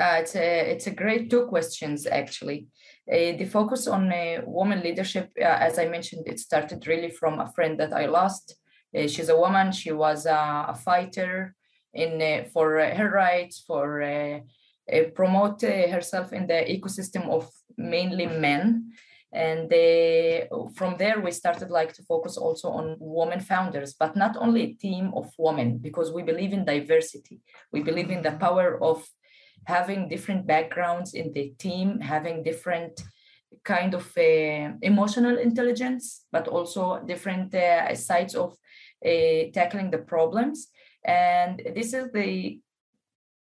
Uh, 0.00 0.18
it's 0.20 0.36
a 0.36 0.70
it's 0.70 0.86
a 0.86 0.90
great 0.90 1.28
two 1.30 1.46
questions 1.46 2.06
actually. 2.06 2.68
Uh, 3.10 3.32
the 3.36 3.46
focus 3.50 3.88
on 3.88 4.12
uh, 4.12 4.42
woman 4.46 4.80
leadership, 4.82 5.32
uh, 5.40 5.44
as 5.44 5.78
I 5.78 5.88
mentioned, 5.88 6.28
it 6.28 6.38
started 6.38 6.86
really 6.86 7.10
from 7.10 7.40
a 7.40 7.50
friend 7.52 7.80
that 7.80 7.92
I 7.92 8.06
lost. 8.06 8.56
Uh, 8.96 9.08
she's 9.08 9.28
a 9.28 9.36
woman. 9.36 9.72
She 9.72 9.90
was 9.90 10.26
a 10.26 10.78
fighter 10.84 11.55
in 11.96 12.20
uh, 12.20 12.48
for 12.52 12.78
her 12.78 13.10
rights, 13.10 13.64
for 13.66 14.42
promote 15.14 15.62
herself 15.62 16.32
in 16.32 16.46
the 16.46 16.60
ecosystem 16.76 17.28
of 17.28 17.50
mainly 17.76 18.26
men 18.26 18.92
and 19.32 19.68
they, 19.68 20.48
from 20.76 20.96
there 20.96 21.18
we 21.20 21.32
started 21.32 21.70
like 21.72 21.92
to 21.92 22.04
focus 22.04 22.36
also 22.36 22.68
on 22.68 22.96
women 23.00 23.40
founders 23.40 23.94
but 23.98 24.14
not 24.14 24.36
only 24.36 24.62
a 24.62 24.74
team 24.74 25.12
of 25.16 25.28
women 25.38 25.78
because 25.78 26.12
we 26.12 26.22
believe 26.22 26.52
in 26.52 26.64
diversity 26.64 27.40
we 27.72 27.82
believe 27.82 28.10
in 28.12 28.22
the 28.22 28.38
power 28.46 28.80
of 28.80 29.04
having 29.64 30.08
different 30.08 30.46
backgrounds 30.46 31.14
in 31.14 31.32
the 31.32 31.52
team 31.58 31.98
having 31.98 32.44
different 32.44 33.02
kind 33.64 33.94
of 33.94 34.06
uh, 34.16 34.72
emotional 34.82 35.38
intelligence, 35.38 36.24
but 36.32 36.48
also 36.48 37.02
different 37.06 37.54
uh, 37.54 37.94
sides 37.94 38.34
of 38.34 38.56
uh, 39.04 39.50
tackling 39.52 39.90
the 39.90 39.98
problems. 39.98 40.68
And 41.06 41.62
this 41.74 41.94
is 41.94 42.10
the 42.12 42.60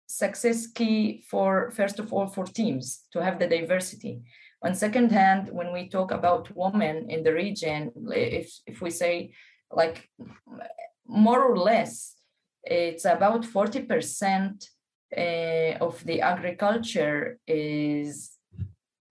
success 0.07 0.67
key 0.67 1.23
for, 1.29 1.71
first 1.71 1.99
of 1.99 2.11
all, 2.13 2.27
for 2.27 2.45
teams 2.45 3.03
to 3.13 3.23
have 3.23 3.39
the 3.39 3.47
diversity. 3.47 4.21
On 4.63 4.75
second 4.75 5.11
hand, 5.11 5.49
when 5.51 5.71
we 5.71 5.87
talk 5.87 6.11
about 6.11 6.55
women 6.55 7.09
in 7.09 7.23
the 7.23 7.33
region, 7.33 7.91
if, 8.11 8.51
if 8.65 8.81
we 8.81 8.89
say 8.89 9.33
like 9.71 10.09
more 11.07 11.41
or 11.43 11.57
less, 11.57 12.15
it's 12.63 13.05
about 13.05 13.43
40% 13.43 14.65
uh, 15.15 15.77
of 15.79 16.03
the 16.03 16.21
agriculture 16.21 17.39
is 17.47 18.37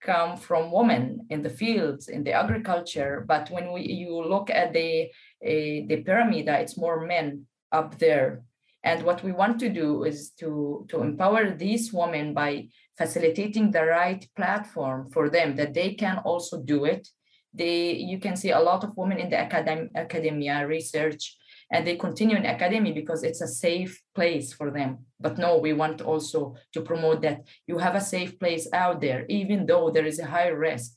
come 0.03 0.37
from 0.37 0.71
women 0.71 1.27
in 1.31 1.43
the 1.43 1.51
fields 1.51 2.09
in 2.09 2.23
the 2.23 2.33
agriculture 2.33 3.25
but 3.27 3.51
when 3.51 3.73
we 3.73 3.83
you 3.83 4.15
look 4.23 4.51
at 4.51 4.73
the 4.73 5.07
uh, 5.45 5.79
the 5.89 6.03
pyramid 6.07 6.49
it's 6.49 6.77
more 6.77 7.07
men 7.07 7.47
up 7.73 7.99
there. 7.99 8.43
And 8.85 9.03
what 9.03 9.25
we 9.25 9.33
want 9.33 9.59
to 9.61 9.69
do 9.69 10.05
is 10.05 10.31
to 10.39 10.87
to 10.91 11.03
empower 11.03 11.51
these 11.51 11.93
women 11.93 12.35
by 12.35 12.69
facilitating 12.97 13.71
the 13.71 13.85
right 13.85 14.25
platform 14.37 15.11
for 15.11 15.29
them 15.29 15.57
that 15.57 15.75
they 15.75 15.95
can 15.95 16.19
also 16.19 16.63
do 16.63 16.85
it. 16.85 17.09
They 17.53 17.95
you 17.95 18.19
can 18.19 18.37
see 18.37 18.53
a 18.53 18.61
lot 18.61 18.85
of 18.85 18.97
women 18.97 19.19
in 19.19 19.31
the 19.31 19.37
academ- 19.37 19.91
academia 19.95 20.67
research 20.67 21.37
and 21.73 21.85
they 21.85 21.97
continue 21.97 22.37
in 22.37 22.47
academy 22.47 22.93
because 22.93 23.25
it's 23.25 23.41
a 23.41 23.49
safe 23.49 24.01
place 24.15 24.53
for 24.53 24.71
them. 24.71 25.07
But 25.19 25.37
no 25.37 25.59
we 25.59 25.73
want 25.73 26.01
also 26.01 26.55
to 26.75 26.81
promote 26.81 27.23
that 27.23 27.43
you 27.67 27.79
have 27.79 27.97
a 27.97 28.09
safe 28.15 28.39
place 28.39 28.69
out 28.73 29.01
there 29.01 29.27
even 29.29 29.67
though 29.67 29.91
there 29.91 30.07
is 30.07 30.21
a 30.21 30.27
high 30.27 30.49
risk 30.49 30.93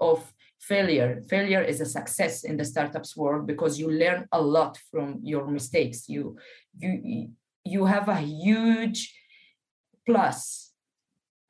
of 0.00 0.32
failure 0.60 1.22
failure 1.28 1.62
is 1.62 1.80
a 1.80 1.86
success 1.86 2.44
in 2.44 2.56
the 2.56 2.64
startups 2.64 3.16
world 3.16 3.46
because 3.46 3.78
you 3.78 3.90
learn 3.90 4.26
a 4.32 4.40
lot 4.40 4.78
from 4.90 5.20
your 5.22 5.46
mistakes. 5.46 6.08
You 6.08 6.36
you 6.78 7.28
you 7.64 7.84
have 7.84 8.08
a 8.08 8.20
huge 8.20 9.14
plus 10.06 10.72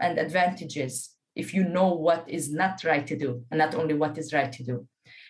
and 0.01 0.19
advantages 0.19 1.11
if 1.35 1.53
you 1.53 1.65
know 1.65 1.93
what 1.93 2.25
is 2.29 2.51
not 2.51 2.83
right 2.85 3.07
to 3.07 3.17
do 3.17 3.45
and 3.51 3.59
not 3.59 3.75
only 3.75 3.95
what 3.95 4.17
is 4.19 4.33
right 4.33 4.53
to 4.53 4.63
do. 4.65 4.87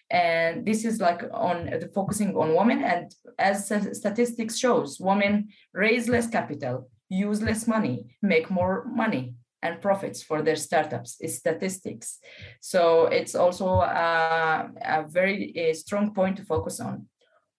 And 0.08 0.64
this 0.64 0.84
is 0.84 1.00
like 1.00 1.24
on 1.32 1.72
uh, 1.72 1.78
the 1.78 1.88
focusing 1.88 2.36
on 2.36 2.54
women. 2.54 2.84
And 2.84 3.12
as 3.40 3.66
statistics 3.66 4.56
shows 4.56 5.00
women 5.00 5.48
raise 5.72 6.08
less 6.08 6.28
capital 6.28 6.88
use 7.08 7.42
less 7.42 7.66
money 7.66 8.16
make 8.22 8.50
more 8.50 8.84
money 8.86 9.34
and 9.62 9.80
profits 9.80 10.22
for 10.22 10.42
their 10.42 10.56
startups 10.56 11.16
is 11.20 11.38
statistics. 11.38 12.18
So 12.60 13.06
it's 13.06 13.34
also 13.34 13.80
a, 13.80 14.70
a 14.82 15.04
very 15.08 15.52
a 15.56 15.72
strong 15.74 16.14
point 16.14 16.36
to 16.36 16.44
focus 16.44 16.80
on. 16.80 17.06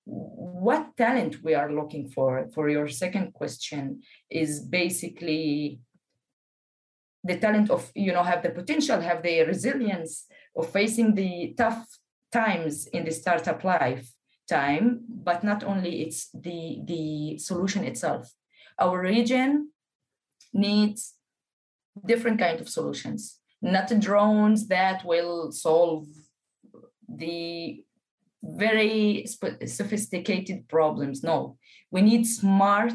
What 0.05 0.95
talent 0.95 1.43
we 1.43 1.53
are 1.53 1.71
looking 1.71 2.07
for 2.07 2.47
for 2.53 2.69
your 2.69 2.87
second 2.87 3.33
question 3.33 4.01
is 4.29 4.61
basically 4.61 5.81
the 7.23 7.37
talent 7.37 7.69
of 7.69 7.91
you 7.93 8.13
know 8.13 8.23
have 8.23 8.41
the 8.41 8.51
potential 8.51 9.01
have 9.01 9.21
the 9.21 9.41
resilience 9.41 10.25
of 10.55 10.69
facing 10.69 11.13
the 11.15 11.53
tough 11.57 11.85
times 12.31 12.87
in 12.87 13.03
the 13.03 13.11
startup 13.11 13.63
life 13.63 14.13
time 14.47 15.01
but 15.09 15.43
not 15.43 15.63
only 15.63 16.01
it's 16.01 16.29
the 16.31 16.79
the 16.85 17.37
solution 17.37 17.83
itself. 17.83 18.31
Our 18.79 19.01
region 19.01 19.71
needs 20.53 21.15
different 22.05 22.39
kind 22.39 22.59
of 22.59 22.69
solutions 22.69 23.39
not 23.61 23.91
drones 23.99 24.67
that 24.67 25.03
will 25.03 25.51
solve 25.51 26.05
the 27.09 27.83
very 28.43 29.25
sophisticated 29.65 30.67
problems 30.67 31.23
no 31.23 31.57
we 31.91 32.01
need 32.01 32.25
smart 32.25 32.93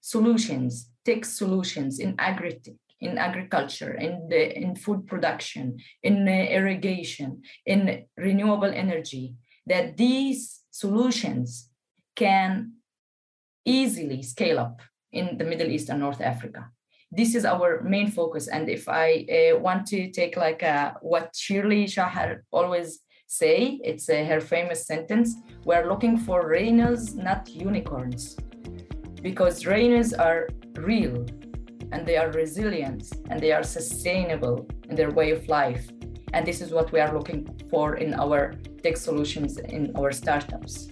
solutions 0.00 0.90
tech 1.04 1.24
solutions 1.24 1.98
in 1.98 2.14
agri 2.18 2.60
in 3.02 3.18
agriculture, 3.18 3.92
in 3.94 4.28
the 4.28 4.56
in 4.56 4.76
food 4.76 5.06
production, 5.08 5.76
in 6.04 6.28
uh, 6.28 6.30
irrigation, 6.30 7.42
in 7.66 8.04
renewable 8.16 8.72
energy, 8.72 9.34
that 9.66 9.96
these 9.96 10.62
solutions 10.70 11.68
can 12.14 12.74
easily 13.64 14.22
scale 14.22 14.58
up 14.58 14.80
in 15.10 15.36
the 15.36 15.44
Middle 15.44 15.68
East 15.68 15.88
and 15.90 16.00
North 16.00 16.20
Africa. 16.20 16.70
This 17.14 17.34
is 17.34 17.44
our 17.44 17.82
main 17.82 18.10
focus. 18.10 18.48
And 18.48 18.70
if 18.70 18.88
I 18.88 19.26
uh, 19.28 19.58
want 19.58 19.86
to 19.88 20.10
take 20.10 20.38
like 20.38 20.62
a, 20.62 20.96
what 21.02 21.36
Shirley 21.36 21.86
Shahar 21.86 22.42
always 22.50 23.00
say, 23.26 23.78
it's 23.84 24.08
a, 24.08 24.24
her 24.24 24.40
famous 24.40 24.86
sentence, 24.86 25.36
we're 25.66 25.86
looking 25.86 26.16
for 26.16 26.48
rhinos, 26.48 27.14
not 27.14 27.50
unicorns. 27.50 28.34
Because 29.20 29.66
rhinos 29.66 30.14
are 30.14 30.48
real, 30.76 31.26
and 31.92 32.06
they 32.06 32.16
are 32.16 32.30
resilient 32.32 33.12
and 33.28 33.38
they 33.38 33.52
are 33.52 33.62
sustainable 33.62 34.66
in 34.88 34.96
their 34.96 35.10
way 35.10 35.32
of 35.32 35.46
life. 35.48 35.90
And 36.32 36.46
this 36.46 36.62
is 36.62 36.72
what 36.72 36.92
we 36.92 37.00
are 37.00 37.12
looking 37.12 37.46
for 37.68 37.96
in 37.96 38.14
our 38.14 38.54
tech 38.82 38.96
solutions 38.96 39.58
in 39.58 39.92
our 39.98 40.12
startups. 40.12 40.91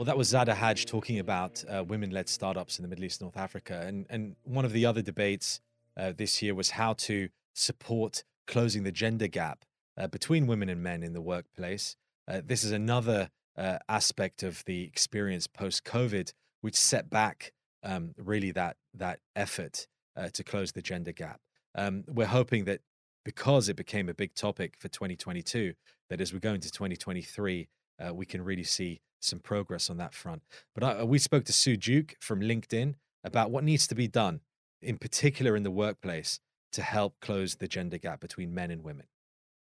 Well, 0.00 0.06
that 0.06 0.16
was 0.16 0.28
Zada 0.28 0.54
Haj 0.54 0.86
talking 0.86 1.18
about 1.18 1.62
uh, 1.68 1.84
women 1.86 2.08
led 2.08 2.26
startups 2.26 2.78
in 2.78 2.82
the 2.82 2.88
Middle 2.88 3.04
East, 3.04 3.20
North 3.20 3.36
Africa. 3.36 3.84
And, 3.86 4.06
and 4.08 4.34
one 4.44 4.64
of 4.64 4.72
the 4.72 4.86
other 4.86 5.02
debates 5.02 5.60
uh, 5.94 6.14
this 6.16 6.40
year 6.40 6.54
was 6.54 6.70
how 6.70 6.94
to 6.94 7.28
support 7.52 8.24
closing 8.46 8.82
the 8.84 8.92
gender 8.92 9.26
gap 9.26 9.66
uh, 9.98 10.06
between 10.06 10.46
women 10.46 10.70
and 10.70 10.82
men 10.82 11.02
in 11.02 11.12
the 11.12 11.20
workplace. 11.20 11.96
Uh, 12.26 12.40
this 12.42 12.64
is 12.64 12.70
another 12.72 13.28
uh, 13.58 13.76
aspect 13.90 14.42
of 14.42 14.64
the 14.64 14.84
experience 14.84 15.46
post 15.46 15.84
COVID, 15.84 16.32
which 16.62 16.76
set 16.76 17.10
back 17.10 17.52
um, 17.82 18.14
really 18.16 18.52
that, 18.52 18.78
that 18.94 19.20
effort 19.36 19.86
uh, 20.16 20.30
to 20.30 20.42
close 20.42 20.72
the 20.72 20.80
gender 20.80 21.12
gap. 21.12 21.42
Um, 21.74 22.04
we're 22.08 22.24
hoping 22.24 22.64
that 22.64 22.80
because 23.22 23.68
it 23.68 23.76
became 23.76 24.08
a 24.08 24.14
big 24.14 24.34
topic 24.34 24.76
for 24.78 24.88
2022, 24.88 25.74
that 26.08 26.22
as 26.22 26.32
we 26.32 26.38
go 26.38 26.54
into 26.54 26.70
2023, 26.70 27.68
uh, 28.02 28.14
we 28.14 28.24
can 28.24 28.42
really 28.42 28.64
see 28.64 29.02
some 29.20 29.38
progress 29.38 29.90
on 29.90 29.96
that 29.98 30.14
front. 30.14 30.42
But 30.74 30.84
I, 30.84 30.98
uh, 31.00 31.04
we 31.04 31.18
spoke 31.18 31.44
to 31.44 31.52
Sue 31.52 31.76
Duke 31.76 32.16
from 32.20 32.40
LinkedIn 32.40 32.94
about 33.24 33.50
what 33.50 33.64
needs 33.64 33.86
to 33.88 33.94
be 33.94 34.08
done, 34.08 34.40
in 34.82 34.98
particular 34.98 35.56
in 35.56 35.62
the 35.62 35.70
workplace, 35.70 36.40
to 36.72 36.82
help 36.82 37.14
close 37.20 37.56
the 37.56 37.68
gender 37.68 37.98
gap 37.98 38.20
between 38.20 38.54
men 38.54 38.70
and 38.70 38.82
women. 38.82 39.06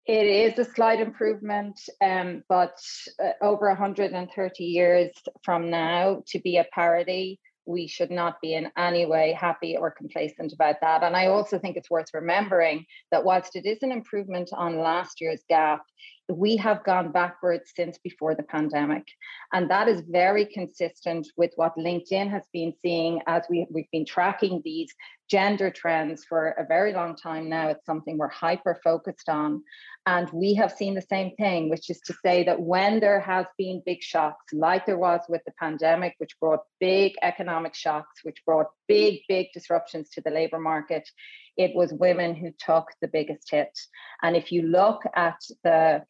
It 0.05 0.25
is 0.25 0.57
a 0.57 0.65
slight 0.65 0.99
improvement, 0.99 1.79
um, 2.01 2.43
but 2.49 2.77
uh, 3.23 3.31
over 3.41 3.67
130 3.67 4.63
years 4.63 5.11
from 5.43 5.69
now 5.69 6.23
to 6.27 6.39
be 6.39 6.57
a 6.57 6.65
parity 6.73 7.39
we 7.69 7.87
should 7.87 8.09
not 8.09 8.41
be 8.41 8.55
in 8.55 8.71
any 8.77 9.05
way 9.05 9.37
happy 9.39 9.77
or 9.77 9.91
complacent 9.91 10.51
about 10.51 10.81
that. 10.81 11.03
And 11.03 11.15
I 11.15 11.27
also 11.27 11.59
think 11.59 11.77
it's 11.77 11.89
worth 11.89 12.07
remembering 12.13 12.83
that 13.11 13.23
whilst 13.23 13.55
it 13.55 13.65
is 13.65 13.77
an 13.83 13.91
improvement 13.91 14.49
on 14.53 14.79
last 14.79 15.21
year's 15.21 15.43
gap, 15.47 15.83
we 16.29 16.55
have 16.57 16.83
gone 16.83 17.11
backwards 17.11 17.71
since 17.75 17.97
before 17.97 18.35
the 18.35 18.43
pandemic. 18.43 19.07
And 19.51 19.69
that 19.71 19.87
is 19.87 20.01
very 20.07 20.45
consistent 20.45 21.27
with 21.37 21.51
what 21.55 21.77
LinkedIn 21.77 22.29
has 22.29 22.43
been 22.53 22.73
seeing 22.83 23.21
as 23.27 23.43
we, 23.49 23.65
we've 23.71 23.89
been 23.91 24.05
tracking 24.05 24.61
these 24.63 24.93
gender 25.29 25.69
trends 25.69 26.25
for 26.25 26.49
a 26.49 26.65
very 26.65 26.93
long 26.93 27.15
time 27.15 27.49
now. 27.49 27.69
It's 27.69 27.85
something 27.85 28.17
we're 28.17 28.29
hyper 28.29 28.79
focused 28.83 29.29
on. 29.29 29.63
And 30.05 30.29
we 30.31 30.53
have 30.55 30.71
seen 30.71 30.95
the 30.95 31.01
same 31.01 31.35
thing, 31.35 31.69
which 31.69 31.89
is 31.89 31.99
to 32.01 32.13
say 32.23 32.43
that 32.45 32.59
when 32.59 32.99
there 32.99 33.19
has 33.19 33.45
been 33.57 33.83
big 33.85 34.01
shocks, 34.01 34.53
like 34.53 34.85
there 34.85 34.97
was 34.97 35.21
with 35.29 35.41
the 35.45 35.53
pandemic, 35.59 36.15
which 36.17 36.39
brought 36.39 36.61
big 36.79 37.13
economic 37.21 37.75
shocks, 37.75 38.23
which 38.23 38.43
brought 38.45 38.67
big, 38.87 39.21
big 39.27 39.47
disruptions 39.53 40.09
to 40.11 40.21
the 40.21 40.31
labor 40.31 40.59
market, 40.59 41.07
it 41.57 41.75
was 41.75 41.91
women 41.93 42.35
who 42.35 42.51
took 42.57 42.87
the 43.01 43.07
biggest 43.07 43.51
hit. 43.51 43.77
And 44.23 44.35
if 44.35 44.51
you 44.51 44.63
look 44.63 45.03
at 45.15 45.39
the 45.63 46.03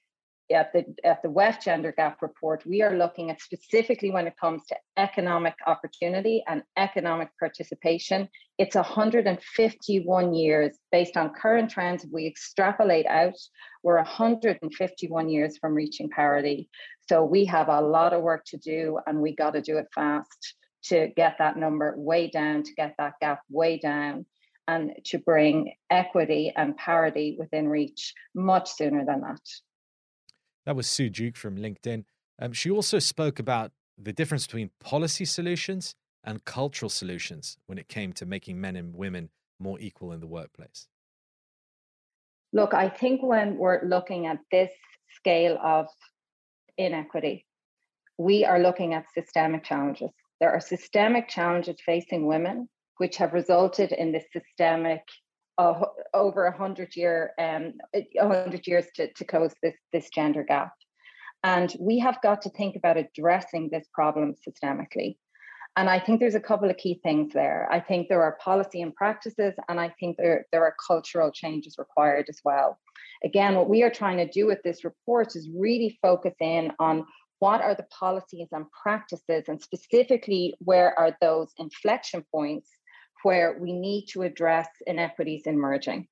at 0.52 0.74
the 0.74 0.86
at 1.04 1.22
the 1.22 1.30
WEF 1.30 1.62
Gender 1.62 1.92
Gap 1.92 2.22
report, 2.22 2.66
we 2.66 2.82
are 2.82 2.96
looking 2.96 3.30
at 3.30 3.42
specifically 3.42 4.12
when 4.12 4.28
it 4.28 4.34
comes 4.40 4.66
to 4.68 4.76
economic 4.98 5.56
opportunity 5.68 6.44
and 6.48 6.64
economic 6.78 7.30
participation. 7.40 8.28
It's 8.58 8.76
151 8.76 10.34
years 10.34 10.78
based 10.92 11.18
on 11.18 11.34
current 11.34 11.70
trends. 11.70 12.04
If 12.04 12.12
we 12.12 12.28
extrapolate 12.28 13.06
out, 13.06 13.38
we're 13.84 13.98
151 13.98 15.30
years 15.30 15.58
from 15.58 15.74
reaching 15.74 16.10
parity. 16.10 16.70
So 17.08 17.24
we 17.24 17.46
have 17.46 17.70
a 17.70 17.82
lot 17.82 18.14
of 18.14 18.22
work 18.22 18.46
to 18.48 18.58
do, 18.58 19.00
and 19.08 19.22
we 19.22 19.36
got 19.36 19.52
to 19.52 19.62
do 19.62 19.78
it 19.78 19.88
fast 19.94 20.56
to 20.86 21.10
get 21.16 21.38
that 21.40 21.58
number 21.58 21.94
way 21.98 22.30
down, 22.30 22.64
to 22.64 22.74
get 22.74 22.96
that 22.98 23.14
gap 23.20 23.42
way 23.50 23.78
down 23.78 24.26
and 24.68 24.92
to 25.04 25.18
bring 25.18 25.74
equity 25.90 26.54
and 26.56 26.78
parity 26.78 27.36
within 27.40 27.68
reach 27.68 28.14
much 28.36 28.72
sooner 28.72 29.04
than 29.04 29.22
that. 29.22 29.42
That 30.70 30.76
was 30.76 30.88
Sue 30.88 31.10
Duke 31.10 31.36
from 31.36 31.58
LinkedIn. 31.58 32.04
Um, 32.38 32.54
she 32.54 32.70
also 32.70 33.00
spoke 33.00 33.40
about 33.40 33.72
the 33.98 34.14
difference 34.14 34.46
between 34.46 34.70
policy 34.80 35.26
solutions 35.26 35.96
and 36.24 36.46
cultural 36.46 36.92
solutions 36.92 37.58
when 37.66 37.80
it 37.80 37.88
came 37.88 38.14
to 38.14 38.26
making 38.28 38.62
men 38.62 38.76
and 38.76 38.94
women 38.94 39.32
more 39.60 39.80
equal 39.80 40.12
in 40.12 40.20
the 40.20 40.28
workplace. 40.28 40.88
Look, 42.54 42.76
I 42.76 42.88
think 42.88 43.24
when 43.24 43.58
we're 43.58 43.84
looking 43.84 44.28
at 44.28 44.38
this 44.52 44.70
scale 45.16 45.58
of 45.58 45.88
inequity, 46.78 47.48
we 48.20 48.46
are 48.46 48.60
looking 48.60 48.94
at 48.94 49.06
systemic 49.16 49.64
challenges. 49.64 50.12
There 50.40 50.52
are 50.52 50.60
systemic 50.60 51.30
challenges 51.30 51.78
facing 51.84 52.28
women, 52.28 52.70
which 52.98 53.18
have 53.18 53.34
resulted 53.34 53.92
in 53.92 54.12
this 54.12 54.26
systemic 54.32 55.02
over 56.14 56.46
a 56.46 56.58
hundred 56.58 56.96
year 56.96 57.32
um, 57.40 57.74
hundred 58.18 58.66
years 58.66 58.86
to, 58.96 59.12
to 59.14 59.26
close 59.26 59.54
this 59.62 59.76
this 59.94 60.10
gender 60.10 60.44
gap. 60.44 60.74
And 61.44 61.74
we 61.80 62.00
have 62.00 62.22
got 62.22 62.42
to 62.44 62.50
think 62.50 62.76
about 62.76 62.98
addressing 62.98 63.70
this 63.70 63.88
problem 63.94 64.36
systemically. 64.46 65.18
And 65.78 65.90
I 65.90 66.00
think 66.00 66.20
there's 66.20 66.36
a 66.36 66.40
couple 66.40 66.70
of 66.70 66.78
key 66.78 67.00
things 67.04 67.32
there. 67.32 67.68
I 67.72 67.80
think 67.80 68.10
there 68.10 68.24
are 68.24 68.38
policy 68.44 68.82
and 68.82 68.94
practices, 68.94 69.54
and 69.70 69.80
I 69.80 69.94
think 70.00 70.18
there, 70.18 70.46
there 70.52 70.64
are 70.64 70.76
cultural 70.86 71.32
changes 71.32 71.78
required 71.78 72.26
as 72.28 72.40
well. 72.44 72.78
Again, 73.24 73.56
what 73.56 73.70
we 73.70 73.84
are 73.84 73.90
trying 73.90 74.18
to 74.18 74.28
do 74.28 74.46
with 74.46 74.62
this 74.64 74.84
report 74.84 75.36
is 75.36 75.50
really 75.56 75.98
focus 76.02 76.34
in 76.42 76.74
on 76.80 77.06
what 77.40 77.62
are 77.62 77.76
the 77.76 77.88
policies 77.98 78.50
and 78.52 78.66
practices, 78.84 79.46
and 79.48 79.62
specifically, 79.62 80.56
where 80.60 80.98
are 81.00 81.16
those 81.22 81.50
inflection 81.58 82.26
points 82.34 82.70
where 83.24 83.58
we 83.60 83.74
need 83.74 84.08
to 84.08 84.24
address 84.24 84.68
inequities 84.88 85.44
emerging. 85.46 86.08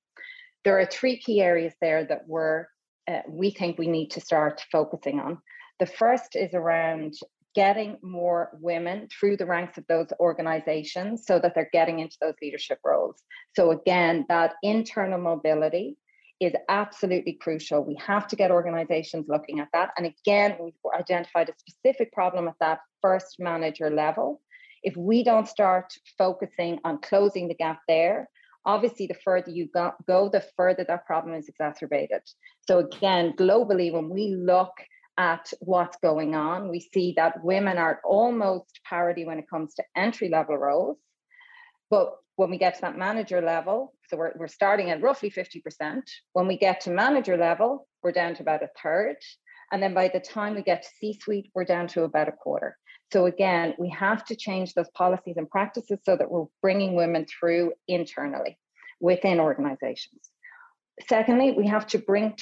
There 0.64 0.80
are 0.80 0.86
three 0.86 1.18
key 1.18 1.42
areas 1.42 1.74
there 1.82 2.06
that 2.06 2.28
we're, 2.28 2.68
uh, 3.10 3.22
we 3.28 3.52
think 3.52 3.78
we 3.78 3.88
need 3.88 4.12
to 4.12 4.22
start 4.22 4.64
focusing 4.72 5.20
on. 5.20 5.40
The 5.80 5.86
first 5.86 6.36
is 6.36 6.54
around 6.54 7.14
getting 7.56 7.98
more 8.04 8.52
women 8.62 9.08
through 9.08 9.38
the 9.38 9.46
ranks 9.46 9.78
of 9.78 9.86
those 9.88 10.08
organizations 10.20 11.26
so 11.26 11.40
that 11.40 11.56
they're 11.56 11.70
getting 11.74 12.00
into 12.00 12.16
those 12.22 12.36
leadership 12.42 12.80
roles. 12.86 13.24
So, 13.56 13.72
again, 13.72 14.26
that 14.30 14.54
internal 14.62 15.20
mobility 15.20 15.98
is 16.40 16.54
absolutely 16.70 17.34
crucial. 17.34 17.84
We 17.84 17.96
have 17.96 18.28
to 18.28 18.36
get 18.36 18.52
organizations 18.52 19.26
looking 19.28 19.60
at 19.60 19.70
that. 19.74 19.92
And 19.98 20.06
again, 20.06 20.58
we've 20.62 20.74
identified 20.96 21.50
a 21.50 21.54
specific 21.58 22.12
problem 22.12 22.48
at 22.48 22.54
that 22.60 22.80
first 23.02 23.38
manager 23.40 23.90
level. 23.90 24.42
If 24.90 24.96
we 24.96 25.18
don't 25.24 25.48
start 25.48 25.88
focusing 26.18 26.80
on 26.84 27.02
closing 27.10 27.48
the 27.48 27.60
gap 27.64 27.80
there, 27.88 28.30
obviously 28.66 29.06
the 29.08 29.22
further 29.26 29.52
you 29.52 29.68
go, 29.74 30.30
the 30.38 30.46
further 30.56 30.86
that 30.88 31.06
problem 31.06 31.36
is 31.36 31.50
exacerbated. 31.50 32.22
So, 32.68 32.80
again, 32.80 33.34
globally, 33.38 33.92
when 33.92 34.08
we 34.10 34.36
look 34.52 34.72
at 35.18 35.52
what's 35.60 35.98
going 35.98 36.36
on. 36.36 36.70
We 36.70 36.80
see 36.80 37.14
that 37.18 37.44
women 37.44 37.78
are 37.78 38.00
almost 38.06 38.80
parity 38.88 39.26
when 39.26 39.40
it 39.40 39.50
comes 39.50 39.74
to 39.76 39.84
entry 39.96 40.30
level 40.30 40.58
roles. 40.58 40.98
But 41.90 42.14
when 42.36 42.52
we 42.52 42.58
get 42.58 42.76
to 42.76 42.82
that 42.82 42.98
manager 42.98 43.42
level, 43.42 43.94
so 44.10 44.18
we're, 44.18 44.34
we're 44.38 44.48
starting 44.48 44.92
at 44.92 45.02
roughly 45.02 45.32
50%. 45.32 46.04
When 46.34 46.48
we 46.48 46.58
get 46.58 46.82
to 46.82 46.92
manager 46.92 47.36
level, 47.36 47.88
we're 48.04 48.12
down 48.12 48.36
to 48.36 48.44
about 48.44 48.64
a 48.64 48.70
third. 48.82 49.18
And 49.72 49.82
then 49.84 49.94
by 49.94 50.08
the 50.08 50.20
time 50.20 50.56
we 50.56 50.62
get 50.62 50.84
to 50.84 50.90
C 51.00 51.20
suite, 51.22 51.52
we're 51.54 51.66
down 51.66 51.88
to 51.90 52.04
about 52.04 52.30
a 52.30 52.32
quarter. 52.32 52.78
So 53.12 53.26
again, 53.26 53.74
we 53.78 53.90
have 53.90 54.26
to 54.26 54.36
change 54.36 54.74
those 54.74 54.90
policies 54.90 55.36
and 55.38 55.50
practices 55.50 56.00
so 56.04 56.18
that 56.18 56.30
we're 56.30 56.46
bringing 56.62 56.96
women 56.96 57.26
through 57.26 57.74
internally 57.88 58.58
within 59.00 59.40
organizations. 59.40 60.30
Secondly, 61.08 61.52
we 61.52 61.68
have 61.68 61.86
to 61.88 62.00
bring, 62.00 62.36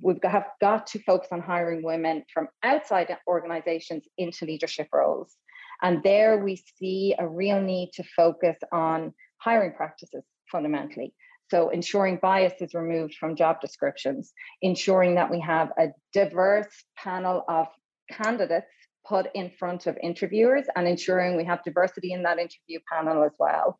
we've 0.00 0.20
got, 0.20 0.48
got 0.60 0.86
to 0.88 1.02
focus 1.02 1.28
on 1.32 1.40
hiring 1.40 1.82
women 1.82 2.24
from 2.32 2.48
outside 2.62 3.16
organizations 3.26 4.04
into 4.18 4.44
leadership 4.44 4.88
roles. 4.92 5.34
And 5.80 6.02
there 6.02 6.44
we 6.44 6.62
see 6.78 7.14
a 7.18 7.26
real 7.26 7.60
need 7.60 7.90
to 7.94 8.04
focus 8.14 8.56
on 8.70 9.14
hiring 9.38 9.72
practices 9.72 10.22
fundamentally. 10.50 11.14
So 11.52 11.68
ensuring 11.68 12.18
bias 12.22 12.54
is 12.62 12.72
removed 12.72 13.16
from 13.20 13.36
job 13.36 13.60
descriptions, 13.60 14.32
ensuring 14.62 15.16
that 15.16 15.30
we 15.30 15.38
have 15.40 15.68
a 15.78 15.88
diverse 16.14 16.72
panel 16.96 17.44
of 17.46 17.66
candidates 18.10 18.64
put 19.06 19.26
in 19.34 19.50
front 19.58 19.86
of 19.86 19.98
interviewers 20.02 20.64
and 20.76 20.88
ensuring 20.88 21.36
we 21.36 21.44
have 21.44 21.62
diversity 21.62 22.14
in 22.14 22.22
that 22.22 22.38
interview 22.38 22.78
panel 22.90 23.22
as 23.22 23.32
well. 23.38 23.78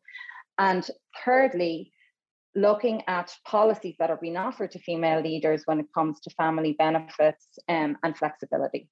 And 0.59 0.87
thirdly, 1.25 1.91
looking 2.53 3.01
at 3.07 3.33
policies 3.43 3.95
that 3.97 4.11
are 4.11 4.19
being 4.21 4.37
offered 4.37 4.69
to 4.73 4.79
female 4.79 5.21
leaders 5.21 5.63
when 5.65 5.79
it 5.79 5.87
comes 5.95 6.19
to 6.19 6.29
family 6.35 6.73
benefits 6.77 7.57
um, 7.69 7.97
and 8.03 8.15
flexibility. 8.15 8.87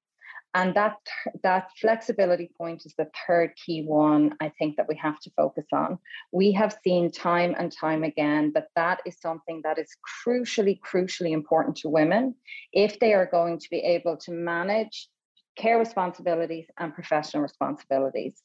And 0.53 0.75
that 0.75 0.97
that 1.43 1.69
flexibility 1.79 2.51
point 2.57 2.85
is 2.85 2.93
the 2.97 3.09
third 3.25 3.53
key 3.55 3.83
one 3.83 4.35
I 4.41 4.49
think 4.49 4.75
that 4.75 4.87
we 4.87 4.95
have 4.97 5.19
to 5.21 5.31
focus 5.37 5.65
on. 5.71 5.97
We 6.33 6.51
have 6.51 6.77
seen 6.83 7.09
time 7.09 7.55
and 7.57 7.71
time 7.71 8.03
again 8.03 8.51
that 8.53 8.67
that 8.75 9.01
is 9.05 9.17
something 9.21 9.61
that 9.63 9.79
is 9.79 9.95
crucially, 10.25 10.79
crucially 10.81 11.31
important 11.31 11.77
to 11.77 11.89
women 11.89 12.35
if 12.73 12.99
they 12.99 13.13
are 13.13 13.25
going 13.25 13.59
to 13.59 13.69
be 13.69 13.79
able 13.79 14.17
to 14.17 14.31
manage 14.31 15.07
care 15.55 15.79
responsibilities 15.79 16.65
and 16.77 16.93
professional 16.93 17.43
responsibilities. 17.43 18.41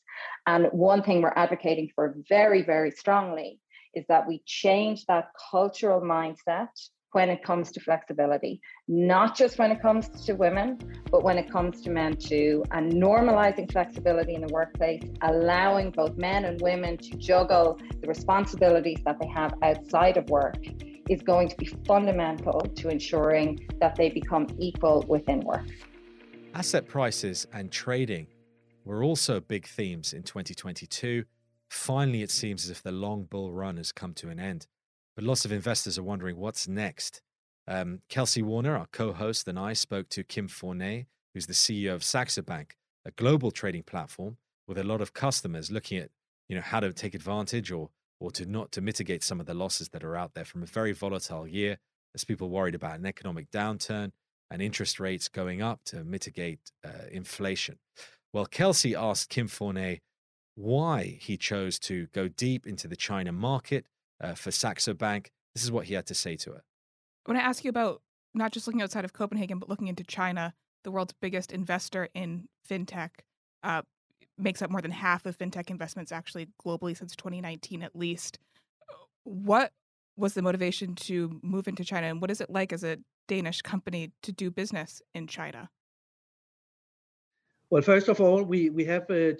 And 0.46 0.66
one 0.66 1.02
thing 1.02 1.22
we're 1.22 1.32
advocating 1.34 1.90
for 1.94 2.14
very, 2.28 2.62
very 2.62 2.90
strongly 2.90 3.60
is 3.94 4.04
that 4.08 4.28
we 4.28 4.42
change 4.46 5.06
that 5.06 5.30
cultural 5.50 6.00
mindset 6.00 6.68
when 7.12 7.30
it 7.30 7.42
comes 7.42 7.70
to 7.72 7.80
flexibility, 7.80 8.60
not 8.88 9.36
just 9.36 9.58
when 9.58 9.70
it 9.70 9.80
comes 9.80 10.08
to 10.26 10.34
women, 10.34 10.78
but 11.10 11.22
when 11.22 11.38
it 11.38 11.50
comes 11.50 11.80
to 11.82 11.90
men 11.90 12.16
too, 12.16 12.64
and 12.72 12.92
normalizing 12.92 13.70
flexibility 13.70 14.34
in 14.34 14.42
the 14.42 14.52
workplace, 14.52 15.02
allowing 15.22 15.90
both 15.90 16.16
men 16.16 16.44
and 16.44 16.60
women 16.60 16.96
to 16.98 17.16
juggle 17.16 17.78
the 18.00 18.06
responsibilities 18.06 18.98
that 19.04 19.18
they 19.20 19.28
have 19.28 19.54
outside 19.62 20.16
of 20.16 20.28
work 20.28 20.58
is 21.08 21.22
going 21.22 21.48
to 21.48 21.56
be 21.56 21.66
fundamental 21.86 22.60
to 22.60 22.88
ensuring 22.88 23.58
that 23.80 23.94
they 23.96 24.10
become 24.10 24.46
equal 24.58 25.04
within 25.08 25.40
work. 25.40 25.66
Asset 26.54 26.86
prices 26.88 27.46
and 27.52 27.70
trading 27.70 28.26
were 28.84 29.04
also 29.04 29.40
big 29.40 29.66
themes 29.66 30.12
in 30.12 30.22
2022 30.22 31.24
Finally, 31.68 32.22
it 32.22 32.30
seems 32.30 32.64
as 32.64 32.70
if 32.70 32.82
the 32.82 32.92
long 32.92 33.24
bull 33.24 33.52
run 33.52 33.76
has 33.76 33.92
come 33.92 34.14
to 34.14 34.28
an 34.28 34.38
end, 34.38 34.66
but 35.16 35.24
lots 35.24 35.44
of 35.44 35.50
investors 35.52 35.98
are 35.98 36.02
wondering 36.02 36.36
what's 36.36 36.68
next. 36.68 37.22
Um, 37.66 38.00
Kelsey 38.08 38.42
Warner, 38.42 38.76
our 38.76 38.86
co 38.92 39.12
host, 39.12 39.48
and 39.48 39.58
I 39.58 39.72
spoke 39.72 40.08
to 40.10 40.22
Kim 40.22 40.46
Fournais, 40.46 41.06
who's 41.34 41.46
the 41.46 41.54
CEO 41.54 41.94
of 41.94 42.04
Saxo 42.04 42.42
Bank, 42.42 42.76
a 43.04 43.10
global 43.10 43.50
trading 43.50 43.82
platform 43.82 44.36
with 44.68 44.78
a 44.78 44.84
lot 44.84 45.00
of 45.00 45.14
customers 45.14 45.70
looking 45.70 45.98
at 45.98 46.10
you 46.48 46.54
know 46.54 46.62
how 46.62 46.80
to 46.80 46.92
take 46.92 47.14
advantage 47.14 47.72
or 47.72 47.90
or 48.20 48.30
to 48.30 48.46
not 48.46 48.72
to 48.72 48.80
mitigate 48.80 49.22
some 49.22 49.40
of 49.40 49.46
the 49.46 49.54
losses 49.54 49.88
that 49.90 50.04
are 50.04 50.16
out 50.16 50.34
there 50.34 50.44
from 50.44 50.62
a 50.62 50.66
very 50.66 50.92
volatile 50.92 51.46
year 51.46 51.78
as 52.14 52.24
people 52.24 52.48
worried 52.48 52.74
about 52.74 52.98
an 52.98 53.06
economic 53.06 53.50
downturn 53.50 54.12
and 54.50 54.62
interest 54.62 55.00
rates 55.00 55.28
going 55.28 55.60
up 55.60 55.80
to 55.84 56.04
mitigate 56.04 56.60
uh, 56.84 57.06
inflation. 57.10 57.78
Well, 58.32 58.46
Kelsey 58.46 58.94
asked 58.94 59.28
Kim 59.28 59.48
Fournais 59.48 60.00
why 60.54 61.18
he 61.20 61.36
chose 61.36 61.78
to 61.80 62.06
go 62.08 62.28
deep 62.28 62.66
into 62.66 62.88
the 62.88 62.96
China 62.96 63.32
market 63.32 63.86
uh, 64.20 64.34
for 64.34 64.50
Saxo 64.50 64.94
Bank. 64.94 65.30
This 65.54 65.64
is 65.64 65.72
what 65.72 65.86
he 65.86 65.94
had 65.94 66.06
to 66.06 66.14
say 66.14 66.36
to 66.36 66.52
it. 66.52 66.62
I 67.36 67.40
ask 67.40 67.64
you 67.64 67.70
about 67.70 68.02
not 68.34 68.52
just 68.52 68.66
looking 68.66 68.82
outside 68.82 69.04
of 69.04 69.12
Copenhagen, 69.12 69.58
but 69.58 69.68
looking 69.68 69.88
into 69.88 70.04
China, 70.04 70.54
the 70.84 70.90
world's 70.90 71.14
biggest 71.20 71.52
investor 71.52 72.08
in 72.14 72.48
fintech. 72.68 73.10
Uh, 73.62 73.82
makes 74.38 74.60
up 74.62 74.70
more 74.70 74.82
than 74.82 74.90
half 74.90 75.24
of 75.26 75.36
fintech 75.38 75.70
investments 75.70 76.12
actually 76.12 76.48
globally 76.64 76.96
since 76.96 77.16
2019 77.16 77.82
at 77.82 77.96
least. 77.96 78.38
What 79.24 79.72
was 80.16 80.34
the 80.34 80.42
motivation 80.42 80.94
to 80.94 81.40
move 81.42 81.68
into 81.68 81.84
China 81.84 82.06
and 82.06 82.20
what 82.20 82.30
is 82.30 82.40
it 82.40 82.50
like 82.50 82.72
as 82.72 82.84
a 82.84 82.98
Danish 83.28 83.62
company 83.62 84.12
to 84.22 84.32
do 84.32 84.50
business 84.50 85.02
in 85.14 85.26
China? 85.26 85.70
Well, 87.68 87.82
first 87.82 88.08
of 88.08 88.20
all, 88.20 88.44
we 88.44 88.70
we 88.70 88.84
have 88.84 89.10
uh, 89.10 89.34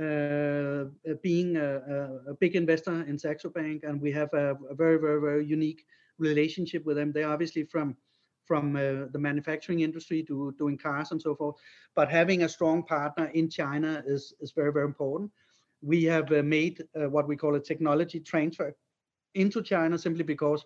uh, 0.00 0.84
being 1.22 1.56
a, 1.56 2.20
a, 2.28 2.34
big 2.38 2.54
investor 2.54 3.02
in 3.02 3.18
Saxo 3.18 3.50
Bank, 3.50 3.82
and 3.82 4.00
we 4.00 4.12
have 4.12 4.32
a, 4.32 4.56
a, 4.70 4.76
very, 4.76 4.98
very, 5.00 5.20
very 5.20 5.44
unique 5.44 5.84
relationship 6.18 6.84
with 6.84 6.96
them. 6.96 7.10
They're 7.10 7.28
obviously 7.28 7.64
from 7.64 7.96
from 8.44 8.76
uh, 8.76 9.10
the 9.12 9.18
manufacturing 9.18 9.80
industry 9.80 10.22
to 10.28 10.54
doing 10.56 10.78
cars 10.78 11.10
and 11.10 11.20
so 11.20 11.34
forth, 11.34 11.56
but 11.96 12.08
having 12.08 12.44
a 12.44 12.48
strong 12.48 12.84
partner 12.84 13.26
in 13.34 13.50
China 13.50 14.04
is 14.06 14.32
is 14.40 14.52
very, 14.52 14.72
very 14.72 14.86
important. 14.86 15.32
We 15.82 16.04
have 16.04 16.30
uh, 16.30 16.44
made 16.44 16.84
uh, 16.94 17.10
what 17.10 17.26
we 17.26 17.36
call 17.36 17.56
a 17.56 17.60
technology 17.60 18.20
transfer 18.20 18.72
into 19.34 19.62
China 19.62 19.98
simply 19.98 20.22
because 20.22 20.64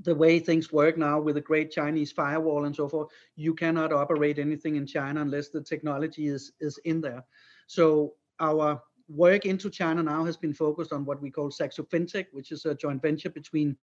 the 0.00 0.14
way 0.14 0.38
things 0.38 0.72
work 0.72 0.96
now 0.96 1.20
with 1.20 1.36
a 1.36 1.40
great 1.40 1.70
Chinese 1.70 2.12
firewall 2.12 2.64
and 2.64 2.74
so 2.74 2.88
forth, 2.88 3.08
you 3.36 3.54
cannot 3.54 3.92
operate 3.92 4.38
anything 4.38 4.76
in 4.76 4.86
China 4.86 5.20
unless 5.20 5.48
the 5.48 5.60
technology 5.60 6.28
is 6.28 6.52
is 6.60 6.78
in 6.84 7.00
there. 7.00 7.24
So 7.66 8.14
our 8.40 8.82
work 9.08 9.44
into 9.44 9.68
China 9.68 10.02
now 10.02 10.24
has 10.24 10.36
been 10.36 10.54
focused 10.54 10.92
on 10.92 11.04
what 11.04 11.20
we 11.20 11.30
call 11.30 11.50
Saxo 11.50 11.82
FinTech, 11.82 12.26
which 12.32 12.52
is 12.52 12.64
a 12.64 12.74
joint 12.74 13.02
venture 13.02 13.28
between 13.28 13.76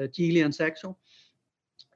uh, 0.00 0.02
Geely 0.02 0.44
and 0.44 0.54
Saxo, 0.54 0.96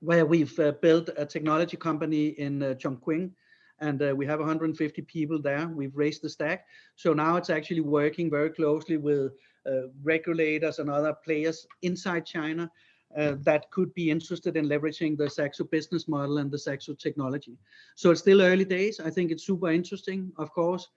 where 0.00 0.26
we've 0.26 0.58
uh, 0.58 0.72
built 0.82 1.10
a 1.16 1.24
technology 1.24 1.76
company 1.76 2.28
in 2.28 2.62
uh, 2.62 2.74
Chongqing, 2.74 3.30
and 3.78 4.02
uh, 4.02 4.14
we 4.14 4.26
have 4.26 4.40
150 4.40 5.02
people 5.02 5.40
there. 5.40 5.68
We've 5.68 5.96
raised 5.96 6.22
the 6.22 6.28
stack, 6.28 6.66
so 6.96 7.12
now 7.12 7.36
it's 7.36 7.50
actually 7.50 7.80
working 7.82 8.28
very 8.28 8.50
closely 8.50 8.96
with 8.96 9.32
uh, 9.66 9.88
regulators 10.02 10.80
and 10.80 10.90
other 10.90 11.14
players 11.24 11.66
inside 11.82 12.26
China 12.26 12.70
uh, 13.16 13.34
that 13.40 13.70
could 13.70 13.92
be 13.94 14.10
interested 14.10 14.56
in 14.56 14.66
leveraging 14.66 15.16
the 15.16 15.28
Saxo 15.28 15.64
business 15.64 16.06
model 16.06 16.38
and 16.38 16.50
the 16.50 16.58
Saxo 16.58 16.94
technology. 16.94 17.58
So 17.96 18.10
it's 18.10 18.20
still 18.20 18.40
early 18.40 18.64
days. 18.64 19.00
I 19.00 19.10
think 19.10 19.30
it's 19.30 19.44
super 19.44 19.70
interesting, 19.70 20.32
of 20.36 20.52
course. 20.52 20.88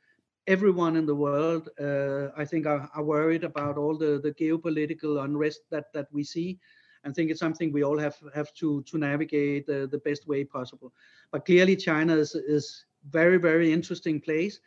Everyone 0.46 0.96
in 0.98 1.06
the 1.06 1.16
world, 1.16 1.70
uh, 1.80 2.28
I 2.38 2.46
think, 2.46 2.66
are, 2.66 2.90
are, 2.94 3.04
worried 3.04 3.44
about 3.44 3.78
all 3.78 3.98
the, 3.98 4.20
the 4.22 4.34
geopolitical 4.34 5.24
unrest 5.24 5.62
that, 5.72 5.86
that 5.94 6.08
we 6.12 6.24
see. 6.24 6.60
I 7.06 7.12
think 7.12 7.32
it's 7.32 7.40
something 7.40 7.72
we 7.72 7.84
all 7.84 7.98
have 7.98 8.18
have 8.34 8.54
to 8.56 8.82
to 8.84 8.98
navigate 8.98 9.66
the, 9.66 9.88
the 9.92 9.98
best 10.00 10.28
way 10.28 10.44
possible. 10.44 10.94
But 11.32 11.46
clearly, 11.46 11.76
China 11.76 12.16
is 12.16 12.36
is 12.36 12.86
very 13.10 13.38
very 13.38 13.72
interesting 13.72 14.22
place. 14.22 14.60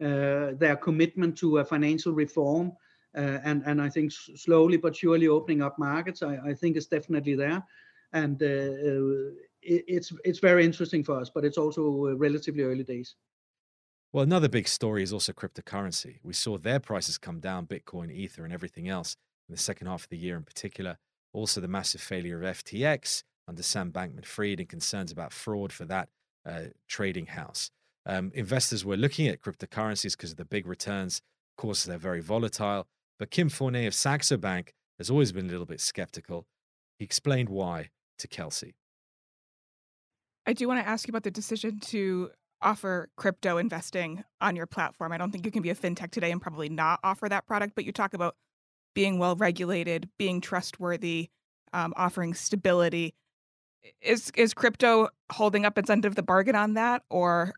Uh, 0.00 0.52
their 0.54 0.76
commitment 0.76 1.36
to 1.38 1.58
a 1.58 1.64
financial 1.64 2.12
reform 2.12 2.68
uh, 2.68 2.74
and 3.14 3.62
and 3.66 3.80
I 3.82 3.88
think 3.88 4.12
slowly 4.12 4.76
but 4.76 4.96
surely 4.96 5.28
opening 5.28 5.62
up 5.62 5.78
markets, 5.78 6.22
I, 6.22 6.38
I 6.44 6.54
think 6.54 6.76
is 6.76 6.86
definitely 6.86 7.34
there, 7.34 7.62
and 8.12 8.42
uh, 8.42 9.34
it, 9.62 9.84
it's 9.88 10.12
it's 10.24 10.38
very 10.38 10.64
interesting 10.64 11.04
for 11.04 11.18
us, 11.20 11.30
but 11.30 11.44
it's 11.44 11.58
also 11.58 12.14
relatively 12.16 12.62
early 12.62 12.84
days. 12.84 13.14
Well, 14.12 14.24
another 14.24 14.48
big 14.48 14.66
story 14.66 15.04
is 15.04 15.12
also 15.12 15.32
cryptocurrency. 15.32 16.18
We 16.24 16.32
saw 16.32 16.58
their 16.58 16.80
prices 16.80 17.16
come 17.16 17.38
down, 17.38 17.66
Bitcoin, 17.68 18.10
Ether, 18.10 18.44
and 18.44 18.52
everything 18.52 18.88
else 18.88 19.16
in 19.48 19.54
the 19.54 19.60
second 19.60 19.86
half 19.86 20.04
of 20.04 20.08
the 20.08 20.16
year 20.16 20.36
in 20.36 20.42
particular. 20.42 20.98
Also, 21.32 21.60
the 21.60 21.68
massive 21.68 22.00
failure 22.00 22.42
of 22.42 22.56
FTX 22.56 23.22
under 23.46 23.62
Sam 23.62 23.92
Bankman 23.92 24.24
Fried 24.24 24.58
and 24.58 24.68
concerns 24.68 25.12
about 25.12 25.32
fraud 25.32 25.72
for 25.72 25.84
that 25.84 26.08
uh, 26.44 26.66
trading 26.88 27.26
house. 27.26 27.70
Um, 28.06 28.32
investors 28.34 28.84
were 28.84 28.96
looking 28.96 29.28
at 29.28 29.40
cryptocurrencies 29.40 30.16
because 30.16 30.32
of 30.32 30.38
the 30.38 30.44
big 30.44 30.66
returns. 30.66 31.20
Of 31.52 31.62
course, 31.62 31.84
they're 31.84 31.98
very 31.98 32.20
volatile. 32.20 32.88
But 33.20 33.30
Kim 33.30 33.50
Fournais 33.50 33.86
of 33.86 33.94
Saxo 33.94 34.38
Bank 34.38 34.72
has 34.96 35.10
always 35.10 35.30
been 35.30 35.44
a 35.44 35.50
little 35.50 35.66
bit 35.66 35.78
skeptical. 35.78 36.46
He 36.98 37.04
explained 37.04 37.50
why 37.50 37.90
to 38.18 38.26
Kelsey. 38.26 38.76
I 40.46 40.54
do 40.54 40.66
want 40.66 40.82
to 40.82 40.88
ask 40.88 41.06
you 41.06 41.12
about 41.12 41.24
the 41.24 41.30
decision 41.30 41.80
to 41.80 42.30
offer 42.62 43.10
crypto 43.16 43.58
investing 43.58 44.24
on 44.40 44.56
your 44.56 44.66
platform. 44.66 45.12
I 45.12 45.18
don't 45.18 45.30
think 45.30 45.44
you 45.44 45.52
can 45.52 45.60
be 45.60 45.68
a 45.68 45.74
fintech 45.74 46.10
today 46.12 46.32
and 46.32 46.40
probably 46.40 46.70
not 46.70 46.98
offer 47.04 47.28
that 47.28 47.46
product, 47.46 47.74
but 47.74 47.84
you 47.84 47.92
talk 47.92 48.14
about 48.14 48.36
being 48.94 49.18
well 49.18 49.36
regulated, 49.36 50.08
being 50.18 50.40
trustworthy, 50.40 51.28
um, 51.74 51.92
offering 51.96 52.32
stability. 52.32 53.14
Is 54.00 54.30
is 54.34 54.54
crypto 54.54 55.08
holding 55.30 55.66
up 55.66 55.76
its 55.76 55.90
end 55.90 56.06
of 56.06 56.14
the 56.14 56.22
bargain 56.22 56.56
on 56.56 56.72
that, 56.74 57.02
or 57.10 57.52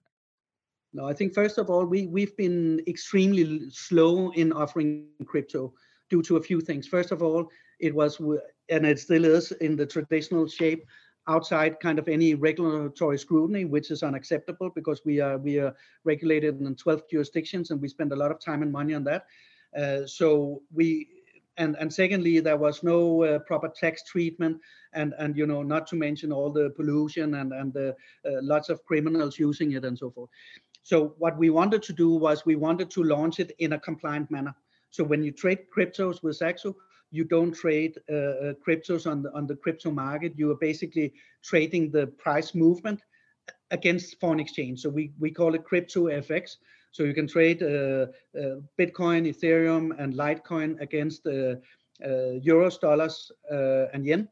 no, 0.93 1.07
I 1.07 1.15
think 1.15 1.35
first 1.35 1.59
of 1.59 1.71
all, 1.71 1.85
we, 1.87 2.07
we've 2.07 2.37
been 2.37 2.83
extremely 2.87 3.71
slow 3.71 4.31
in 4.33 4.53
offering 4.53 5.07
crypto 5.27 5.73
due 6.11 6.23
to 6.23 6.37
a 6.37 6.43
few 6.43 6.61
things. 6.61 6.87
First 6.87 7.13
of 7.13 7.23
all, 7.23 7.49
it 7.81 7.95
was, 7.95 8.21
and 8.69 8.87
it 8.87 8.99
still 8.99 9.25
is 9.25 9.53
in 9.53 9.77
the 9.77 9.87
traditional 9.87 10.47
shape, 10.47 10.85
outside 11.29 11.79
kind 11.81 11.99
of 11.99 12.09
any 12.09 12.35
regulatory 12.35 13.19
scrutiny, 13.19 13.65
which 13.65 13.91
is 13.91 14.03
unacceptable 14.03 14.71
because 14.75 15.01
we 15.05 15.21
are 15.21 15.39
we 15.39 15.59
are 15.59 15.75
regulated 16.05 16.61
in 16.61 16.75
12 16.75 17.03
jurisdictions 17.11 17.71
and 17.71 17.81
we 17.81 17.89
spend 17.89 18.13
a 18.13 18.17
lot 18.17 18.31
of 18.31 18.41
time 18.41 18.63
and 18.63 18.73
money 18.73 18.93
on 18.93 19.05
that. 19.05 19.27
Uh, 19.77 20.07
so 20.07 20.63
we 20.75 21.09
and 21.59 21.77
and 21.79 21.93
secondly, 21.93 22.41
there 22.41 22.57
was 22.57 22.83
no 22.83 23.23
uh, 23.23 23.39
proper 23.41 23.69
tax 23.69 24.03
treatment, 24.05 24.59
and 24.95 25.15
and 25.19 25.37
you 25.37 25.47
know 25.47 25.63
not 25.63 25.87
to 25.89 25.97
mention 25.97 26.33
all 26.33 26.51
the 26.51 26.71
pollution 26.71 27.35
and 27.35 27.53
and 27.53 27.73
the 27.73 27.91
uh, 28.27 28.41
lots 28.43 28.69
of 28.69 28.85
criminals 28.85 29.39
using 29.39 29.73
it 29.73 29.85
and 29.85 29.99
so 29.99 30.11
forth. 30.11 30.31
So 30.83 31.15
what 31.19 31.39
we 31.39 31.51
wanted 31.51 31.83
to 31.85 31.93
do 31.93 32.11
was 32.11 32.45
we 32.45 32.57
wanted 32.57 32.91
to 32.91 33.05
launch 33.05 33.39
it 33.41 33.53
in 33.59 33.73
a 33.75 33.81
compliant 33.81 34.31
manner. 34.31 34.55
So 34.91 35.05
when 35.05 35.23
you 35.23 35.33
trade 35.33 35.61
cryptos 35.75 36.23
with 36.23 36.37
Saxo, 36.37 36.77
you 37.13 37.25
don't 37.25 37.53
trade 37.53 37.99
uh, 38.11 38.15
uh, 38.15 38.53
cryptos 38.67 39.09
on 39.09 39.23
the 39.23 39.33
on 39.35 39.47
the 39.47 39.55
crypto 39.55 39.91
market. 39.91 40.33
You 40.37 40.51
are 40.51 40.57
basically 40.57 41.13
trading 41.43 41.91
the 41.91 42.07
price 42.07 42.55
movement 42.55 43.01
against 43.71 44.19
foreign 44.19 44.41
exchange. 44.41 44.81
So 44.81 44.89
we 44.89 45.13
we 45.21 45.31
call 45.31 45.55
it 45.55 45.65
crypto 45.65 46.07
FX. 46.07 46.57
So 46.91 47.05
you 47.05 47.15
can 47.15 47.27
trade 47.27 47.63
uh, 47.63 48.07
uh, 48.39 48.61
Bitcoin, 48.79 49.27
Ethereum, 49.27 49.99
and 49.99 50.15
Litecoin 50.15 50.81
against 50.81 51.27
uh, 51.27 51.57
uh 52.05 52.41
euros, 52.51 52.81
dollars, 52.81 53.31
and 53.95 54.05
yen. 54.05 54.29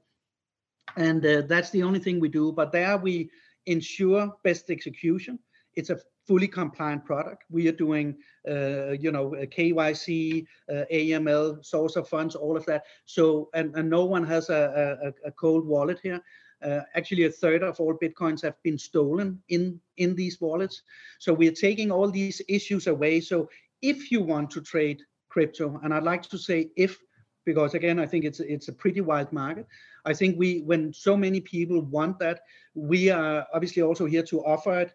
And 0.97 1.23
that's 1.23 1.71
the 1.71 1.83
only 1.83 2.01
thing 2.01 2.19
we 2.19 2.29
do. 2.29 2.53
But 2.53 2.73
there 2.73 2.97
we 2.97 3.31
ensure 3.67 4.35
best 4.43 4.71
execution. 4.71 5.39
It's 5.77 5.91
a 5.91 6.01
fully 6.27 6.49
compliant 6.49 7.05
product. 7.05 7.45
We 7.51 7.67
are 7.69 7.73
doing, 7.73 8.17
uh, 8.49 8.93
you 8.93 9.11
know, 9.11 9.31
KYC, 9.31 10.47
uh, 10.71 10.85
AML, 10.93 11.65
source 11.65 11.97
of 11.97 12.09
funds, 12.09 12.35
all 12.35 12.57
of 12.57 12.65
that. 12.67 12.85
So, 13.05 13.51
and, 13.55 13.75
and 13.75 13.91
no 13.91 14.05
one 14.05 14.25
has 14.27 14.49
a, 14.49 15.13
a, 15.25 15.29
a 15.29 15.33
cold 15.33 15.67
wallet 15.67 15.99
here. 16.03 16.21
Uh, 16.63 16.81
actually, 16.95 17.25
a 17.25 17.31
third 17.31 17.63
of 17.63 17.81
all 17.81 17.95
bitcoins 17.95 18.43
have 18.43 18.63
been 18.63 18.79
stolen 18.79 19.43
in 19.49 19.81
in 19.97 20.15
these 20.15 20.41
wallets. 20.41 20.83
So 21.19 21.33
we 21.33 21.49
are 21.49 21.53
taking 21.53 21.91
all 21.91 22.11
these 22.11 22.43
issues 22.49 22.87
away. 22.87 23.21
So 23.21 23.49
if 23.81 24.13
you 24.13 24.21
want 24.23 24.51
to 24.51 24.61
trade 24.61 25.03
crypto, 25.31 25.81
and 25.83 25.95
I'd 25.95 26.03
like 26.03 26.23
to 26.23 26.39
say 26.39 26.71
if, 26.77 26.99
because 27.47 27.75
again, 27.75 27.99
I 27.99 28.07
think 28.07 28.25
it's 28.25 28.41
it's 28.41 28.69
a 28.69 28.73
pretty 28.73 29.01
wild 29.01 29.33
market. 29.33 29.67
I 30.05 30.15
think 30.15 30.39
we, 30.39 30.61
when 30.61 30.93
so 30.93 31.17
many 31.17 31.41
people 31.41 31.81
want 31.83 32.19
that, 32.19 32.41
we 32.75 33.11
are 33.11 33.47
obviously 33.53 33.83
also 33.83 34.07
here 34.07 34.23
to 34.25 34.41
offer 34.45 34.81
it 34.81 34.93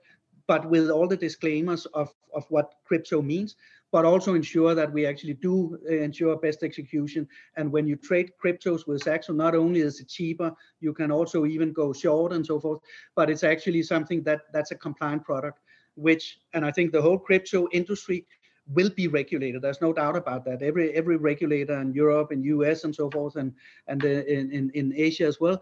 but 0.48 0.70
with 0.70 0.90
all 0.90 1.08
the 1.08 1.18
disclaimers 1.18 1.86
of, 1.88 2.14
of 2.34 2.46
what 2.50 2.76
crypto 2.86 3.22
means, 3.22 3.56
but 3.92 4.06
also 4.06 4.34
ensure 4.34 4.76
that 4.76 4.92
we 4.92 5.06
actually 5.06 5.36
do 5.36 5.78
uh, 5.90 5.94
ensure 5.94 6.36
best 6.36 6.64
execution. 6.64 7.28
And 7.56 7.72
when 7.72 7.88
you 7.88 7.96
trade 7.96 8.32
cryptos 8.44 8.88
with 8.88 9.04
Saxo, 9.04 9.34
not 9.34 9.56
only 9.56 9.80
is 9.82 10.00
it 10.00 10.10
cheaper, 10.10 10.54
you 10.82 10.94
can 10.94 11.12
also 11.12 11.46
even 11.46 11.72
go 11.72 11.94
short 11.94 12.34
and 12.34 12.46
so 12.46 12.60
forth, 12.60 12.82
but 13.16 13.30
it's 13.30 13.44
actually 13.44 13.84
something 13.84 14.22
that 14.24 14.42
that's 14.52 14.72
a 14.72 14.76
compliant 14.76 15.24
product, 15.24 15.60
which, 15.96 16.40
and 16.54 16.66
I 16.66 16.72
think 16.72 16.92
the 16.92 17.02
whole 17.02 17.18
crypto 17.18 17.68
industry 17.72 18.26
will 18.74 18.90
be 18.90 19.08
regulated. 19.08 19.62
There's 19.62 19.82
no 19.82 19.94
doubt 19.94 20.18
about 20.18 20.44
that. 20.46 20.62
Every 20.62 20.92
every 20.94 21.18
regulator 21.18 21.80
in 21.80 21.94
Europe 21.94 22.32
and 22.32 22.44
US 22.46 22.84
and 22.84 22.94
so 22.94 23.10
forth, 23.10 23.36
and 23.36 23.54
and 23.88 24.04
uh, 24.04 24.08
in, 24.08 24.52
in 24.52 24.72
in 24.74 24.94
Asia 24.96 25.26
as 25.26 25.40
well, 25.40 25.62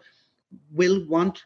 will 0.71 1.05
want 1.07 1.43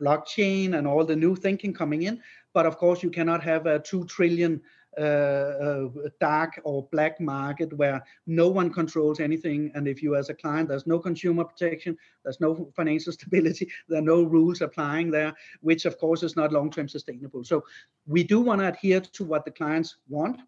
blockchain 0.00 0.76
and 0.76 0.86
all 0.86 1.04
the 1.04 1.16
new 1.16 1.36
thinking 1.36 1.72
coming 1.72 2.02
in. 2.02 2.20
But 2.54 2.66
of 2.66 2.76
course, 2.78 3.02
you 3.02 3.10
cannot 3.10 3.42
have 3.42 3.66
a 3.66 3.78
two 3.80 4.04
trillion 4.04 4.62
uh, 4.98 5.02
uh, 5.02 5.88
dark 6.20 6.58
or 6.64 6.88
black 6.90 7.20
market 7.20 7.70
where 7.74 8.02
no 8.26 8.48
one 8.48 8.72
controls 8.72 9.20
anything. 9.20 9.70
And 9.74 9.86
if 9.86 10.02
you, 10.02 10.16
as 10.16 10.30
a 10.30 10.34
client, 10.34 10.70
there's 10.70 10.86
no 10.86 10.98
consumer 10.98 11.44
protection, 11.44 11.98
there's 12.24 12.40
no 12.40 12.72
financial 12.74 13.12
stability, 13.18 13.70
there 13.90 13.98
are 13.98 14.02
no 14.02 14.22
rules 14.22 14.62
applying 14.62 15.10
there, 15.10 15.34
which 15.60 15.84
of 15.84 15.98
course 15.98 16.22
is 16.22 16.34
not 16.34 16.50
long-term 16.50 16.88
sustainable. 16.88 17.44
So 17.44 17.62
we 18.06 18.24
do 18.24 18.40
want 18.40 18.62
to 18.62 18.68
adhere 18.68 19.00
to 19.02 19.24
what 19.24 19.44
the 19.44 19.50
clients 19.50 19.96
want, 20.08 20.40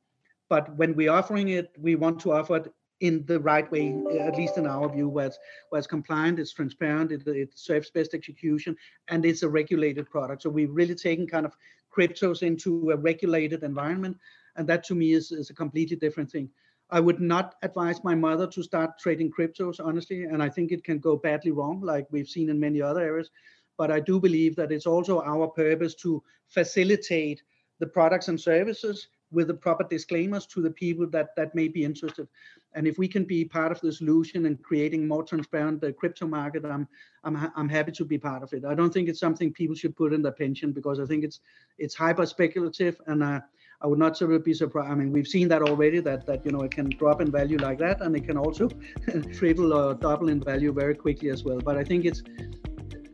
but 0.48 0.74
when 0.76 0.96
we're 0.96 1.12
offering 1.12 1.48
it, 1.48 1.70
we 1.78 1.94
want 1.94 2.18
to 2.20 2.32
offer 2.32 2.56
it 2.56 2.72
in 3.00 3.24
the 3.26 3.38
right 3.40 3.70
way, 3.70 3.94
uh, 4.10 4.18
at 4.18 4.36
least 4.36 4.56
in 4.56 4.66
our 4.66 4.88
view, 4.88 5.08
where 5.08 5.26
it's, 5.26 5.38
where 5.68 5.78
it's 5.78 5.86
compliant, 5.86 6.38
it's 6.38 6.52
transparent, 6.52 7.12
it, 7.12 7.26
it 7.26 7.50
serves 7.56 7.90
best 7.90 8.14
execution, 8.14 8.76
and 9.08 9.24
it's 9.24 9.42
a 9.42 9.48
regulated 9.48 10.10
product. 10.10 10.42
So 10.42 10.50
we've 10.50 10.74
really 10.74 10.94
taken 10.94 11.26
kind 11.26 11.46
of 11.46 11.56
cryptos 11.96 12.42
into 12.42 12.90
a 12.90 12.96
regulated 12.96 13.62
environment, 13.62 14.16
and 14.56 14.68
that 14.68 14.84
to 14.84 14.94
me 14.94 15.12
is, 15.12 15.30
is 15.30 15.50
a 15.50 15.54
completely 15.54 15.96
different 15.96 16.30
thing. 16.30 16.48
I 16.90 17.00
would 17.00 17.20
not 17.20 17.56
advise 17.62 18.02
my 18.02 18.14
mother 18.14 18.46
to 18.46 18.62
start 18.62 18.98
trading 18.98 19.30
cryptos, 19.30 19.78
honestly, 19.78 20.24
and 20.24 20.42
I 20.42 20.48
think 20.48 20.72
it 20.72 20.82
can 20.84 20.98
go 20.98 21.16
badly 21.16 21.50
wrong, 21.50 21.80
like 21.82 22.06
we've 22.10 22.28
seen 22.28 22.48
in 22.48 22.58
many 22.58 22.80
other 22.80 23.02
areas. 23.02 23.30
But 23.76 23.90
I 23.90 24.00
do 24.00 24.18
believe 24.18 24.56
that 24.56 24.72
it's 24.72 24.86
also 24.86 25.22
our 25.22 25.48
purpose 25.48 25.94
to 25.96 26.22
facilitate 26.48 27.42
the 27.78 27.86
products 27.86 28.28
and 28.28 28.40
services 28.40 29.08
with 29.30 29.48
the 29.48 29.54
proper 29.54 29.84
disclaimers 29.84 30.46
to 30.46 30.62
the 30.62 30.70
people 30.70 31.06
that 31.06 31.34
that 31.36 31.54
may 31.54 31.68
be 31.68 31.84
interested. 31.84 32.28
And 32.74 32.86
if 32.86 32.98
we 32.98 33.08
can 33.08 33.24
be 33.24 33.44
part 33.44 33.72
of 33.72 33.80
the 33.80 33.92
solution 33.92 34.46
and 34.46 34.62
creating 34.62 35.06
more 35.06 35.22
transparent 35.22 35.82
uh, 35.84 35.92
crypto 35.92 36.26
market, 36.26 36.64
I'm 36.64 36.88
I'm 37.24 37.50
I'm 37.56 37.68
happy 37.68 37.92
to 37.92 38.04
be 38.04 38.18
part 38.18 38.42
of 38.42 38.52
it. 38.52 38.64
I 38.64 38.74
don't 38.74 38.92
think 38.92 39.08
it's 39.08 39.20
something 39.20 39.52
people 39.52 39.76
should 39.76 39.96
put 39.96 40.12
in 40.12 40.22
their 40.22 40.32
pension 40.32 40.72
because 40.72 41.00
I 41.00 41.06
think 41.06 41.24
it's 41.24 41.40
it's 41.78 41.94
hyper 41.94 42.26
speculative 42.26 43.00
and. 43.06 43.22
Uh, 43.22 43.40
I 43.80 43.86
would 43.86 44.00
not 44.00 44.16
sort 44.16 44.32
of 44.32 44.44
be 44.44 44.54
surprised. 44.54 44.90
I 44.90 44.94
mean, 44.96 45.12
we've 45.12 45.28
seen 45.28 45.46
that 45.48 45.62
already. 45.62 46.00
That 46.00 46.26
that 46.26 46.44
you 46.44 46.50
know 46.50 46.62
it 46.62 46.72
can 46.72 46.88
drop 46.90 47.20
in 47.20 47.30
value 47.30 47.58
like 47.58 47.78
that, 47.78 48.00
and 48.00 48.16
it 48.16 48.24
can 48.26 48.36
also 48.36 48.68
triple 49.32 49.72
or 49.72 49.94
double 49.94 50.30
in 50.30 50.40
value 50.40 50.72
very 50.72 50.96
quickly 50.96 51.30
as 51.30 51.44
well. 51.44 51.60
But 51.60 51.76
I 51.76 51.84
think 51.84 52.04
it's 52.04 52.22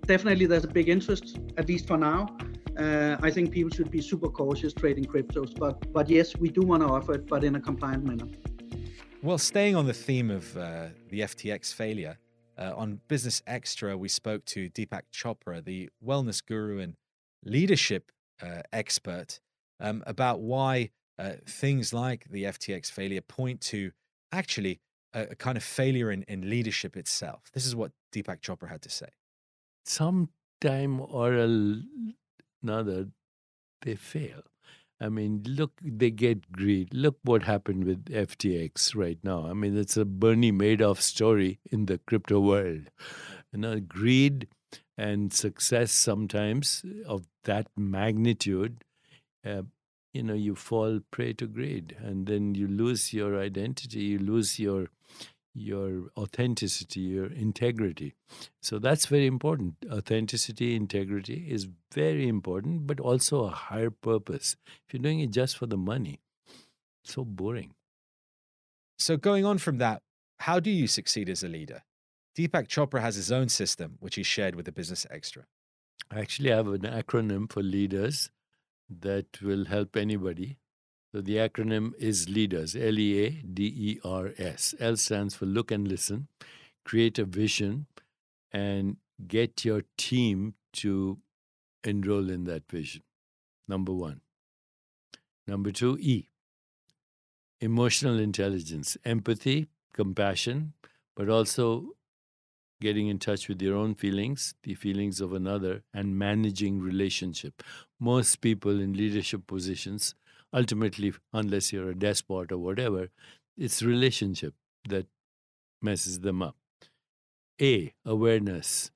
definitely 0.06 0.46
there's 0.46 0.64
a 0.64 0.68
big 0.68 0.88
interest, 0.88 1.38
at 1.58 1.68
least 1.68 1.86
for 1.86 1.98
now. 1.98 2.34
Uh, 2.78 3.16
I 3.22 3.30
think 3.30 3.52
people 3.52 3.70
should 3.74 3.90
be 3.90 4.00
super 4.00 4.28
cautious 4.28 4.72
trading 4.72 5.04
cryptos. 5.04 5.56
But 5.58 5.92
but 5.92 6.08
yes, 6.08 6.36
we 6.36 6.48
do 6.48 6.62
want 6.62 6.82
to 6.82 6.88
offer 6.88 7.14
it, 7.14 7.26
but 7.26 7.44
in 7.44 7.54
a 7.56 7.60
compliant 7.60 8.04
manner. 8.04 8.26
Well, 9.22 9.38
staying 9.38 9.74
on 9.76 9.86
the 9.86 9.94
theme 9.94 10.30
of 10.30 10.56
uh, 10.56 10.88
the 11.08 11.20
FTX 11.20 11.72
failure, 11.72 12.18
uh, 12.58 12.72
on 12.76 13.00
Business 13.08 13.42
Extra, 13.46 13.96
we 13.96 14.08
spoke 14.08 14.44
to 14.46 14.68
Deepak 14.70 15.02
Chopra, 15.12 15.64
the 15.64 15.88
wellness 16.04 16.44
guru 16.44 16.78
and 16.78 16.94
leadership 17.44 18.12
uh, 18.42 18.62
expert, 18.72 19.40
um, 19.80 20.02
about 20.06 20.40
why 20.40 20.90
uh, 21.18 21.32
things 21.46 21.92
like 21.92 22.26
the 22.30 22.44
FTX 22.44 22.90
failure 22.90 23.20
point 23.20 23.60
to 23.62 23.92
actually 24.32 24.80
a, 25.14 25.22
a 25.30 25.34
kind 25.34 25.56
of 25.56 25.64
failure 25.64 26.10
in, 26.10 26.22
in 26.24 26.48
leadership 26.48 26.96
itself. 26.96 27.50
This 27.52 27.66
is 27.66 27.74
what 27.74 27.92
Deepak 28.12 28.40
Chopra 28.40 28.68
had 28.68 28.82
to 28.82 28.90
say? 28.90 29.08
Sometime 29.84 31.00
or 31.00 31.32
another, 32.64 33.08
they 33.82 33.94
fail. 33.94 34.42
I 35.00 35.08
mean, 35.08 35.44
look, 35.46 35.72
they 35.82 36.10
get 36.10 36.50
greed. 36.50 36.94
Look 36.94 37.18
what 37.22 37.42
happened 37.42 37.84
with 37.84 38.06
FTX 38.06 38.96
right 38.96 39.18
now. 39.22 39.46
I 39.46 39.52
mean, 39.52 39.76
it's 39.76 39.96
a 39.96 40.04
Bernie 40.04 40.52
Madoff 40.52 41.00
story 41.00 41.58
in 41.70 41.86
the 41.86 41.98
crypto 41.98 42.40
world. 42.40 42.90
You 43.52 43.58
know, 43.60 43.80
greed 43.80 44.48
and 44.96 45.32
success 45.32 45.92
sometimes 45.92 46.84
of 47.06 47.26
that 47.44 47.66
magnitude, 47.76 48.84
uh, 49.44 49.62
you 50.12 50.22
know, 50.22 50.34
you 50.34 50.54
fall 50.54 51.00
prey 51.10 51.32
to 51.34 51.46
greed, 51.46 51.96
and 52.00 52.26
then 52.26 52.54
you 52.54 52.68
lose 52.68 53.12
your 53.12 53.38
identity, 53.38 54.00
you 54.00 54.18
lose 54.18 54.60
your 54.60 54.88
your 55.54 56.08
authenticity, 56.16 57.00
your 57.00 57.32
integrity. 57.32 58.14
So 58.60 58.78
that's 58.78 59.06
very 59.06 59.26
important. 59.26 59.76
Authenticity, 59.90 60.74
integrity 60.74 61.46
is 61.48 61.68
very 61.92 62.28
important, 62.28 62.86
but 62.86 62.98
also 62.98 63.44
a 63.44 63.50
higher 63.50 63.90
purpose. 63.90 64.56
If 64.86 64.94
you're 64.94 65.02
doing 65.02 65.20
it 65.20 65.30
just 65.30 65.56
for 65.56 65.66
the 65.66 65.76
money, 65.76 66.20
so 67.04 67.24
boring. 67.24 67.74
So, 68.98 69.16
going 69.16 69.44
on 69.44 69.58
from 69.58 69.78
that, 69.78 70.02
how 70.38 70.60
do 70.60 70.70
you 70.70 70.86
succeed 70.86 71.28
as 71.28 71.42
a 71.42 71.48
leader? 71.48 71.82
Deepak 72.36 72.68
Chopra 72.68 73.00
has 73.00 73.16
his 73.16 73.30
own 73.30 73.48
system, 73.48 73.96
which 74.00 74.16
he 74.16 74.22
shared 74.22 74.54
with 74.54 74.66
the 74.66 74.72
Business 74.72 75.06
Extra. 75.10 75.44
I 76.10 76.20
actually 76.20 76.50
have 76.50 76.66
an 76.68 76.82
acronym 76.82 77.50
for 77.50 77.62
leaders 77.62 78.30
that 78.88 79.40
will 79.40 79.66
help 79.66 79.96
anybody. 79.96 80.58
So 81.14 81.20
the 81.20 81.36
acronym 81.36 81.92
is 81.96 82.28
LEADERS, 82.28 82.74
L 82.74 82.98
E 82.98 83.24
A 83.24 83.30
D 83.30 83.66
E 83.66 84.00
R 84.04 84.32
S. 84.36 84.74
L 84.80 84.96
stands 84.96 85.36
for 85.36 85.46
look 85.46 85.70
and 85.70 85.86
listen, 85.86 86.26
create 86.84 87.20
a 87.20 87.24
vision, 87.24 87.86
and 88.50 88.96
get 89.28 89.64
your 89.64 89.82
team 89.96 90.54
to 90.72 91.18
enroll 91.84 92.30
in 92.30 92.42
that 92.46 92.68
vision. 92.68 93.02
Number 93.68 93.92
one. 93.92 94.22
Number 95.46 95.70
two, 95.70 95.96
E, 96.00 96.30
emotional 97.60 98.18
intelligence, 98.18 98.96
empathy, 99.04 99.68
compassion, 99.92 100.72
but 101.14 101.28
also 101.28 101.90
getting 102.80 103.06
in 103.06 103.20
touch 103.20 103.46
with 103.46 103.62
your 103.62 103.76
own 103.76 103.94
feelings, 103.94 104.56
the 104.64 104.74
feelings 104.74 105.20
of 105.20 105.32
another, 105.32 105.84
and 105.94 106.18
managing 106.18 106.80
relationship. 106.80 107.62
Most 108.00 108.40
people 108.40 108.80
in 108.80 108.94
leadership 108.94 109.46
positions, 109.46 110.16
ultimately, 110.54 111.12
unless 111.32 111.72
you're 111.72 111.90
a 111.90 111.94
despot 111.94 112.52
or 112.52 112.58
whatever, 112.58 113.08
it's 113.56 113.82
relationship 113.82 114.54
that 114.88 115.06
messes 115.82 116.20
them 116.20 116.42
up. 116.42 116.56
A, 117.60 117.92
awareness. 118.04 118.90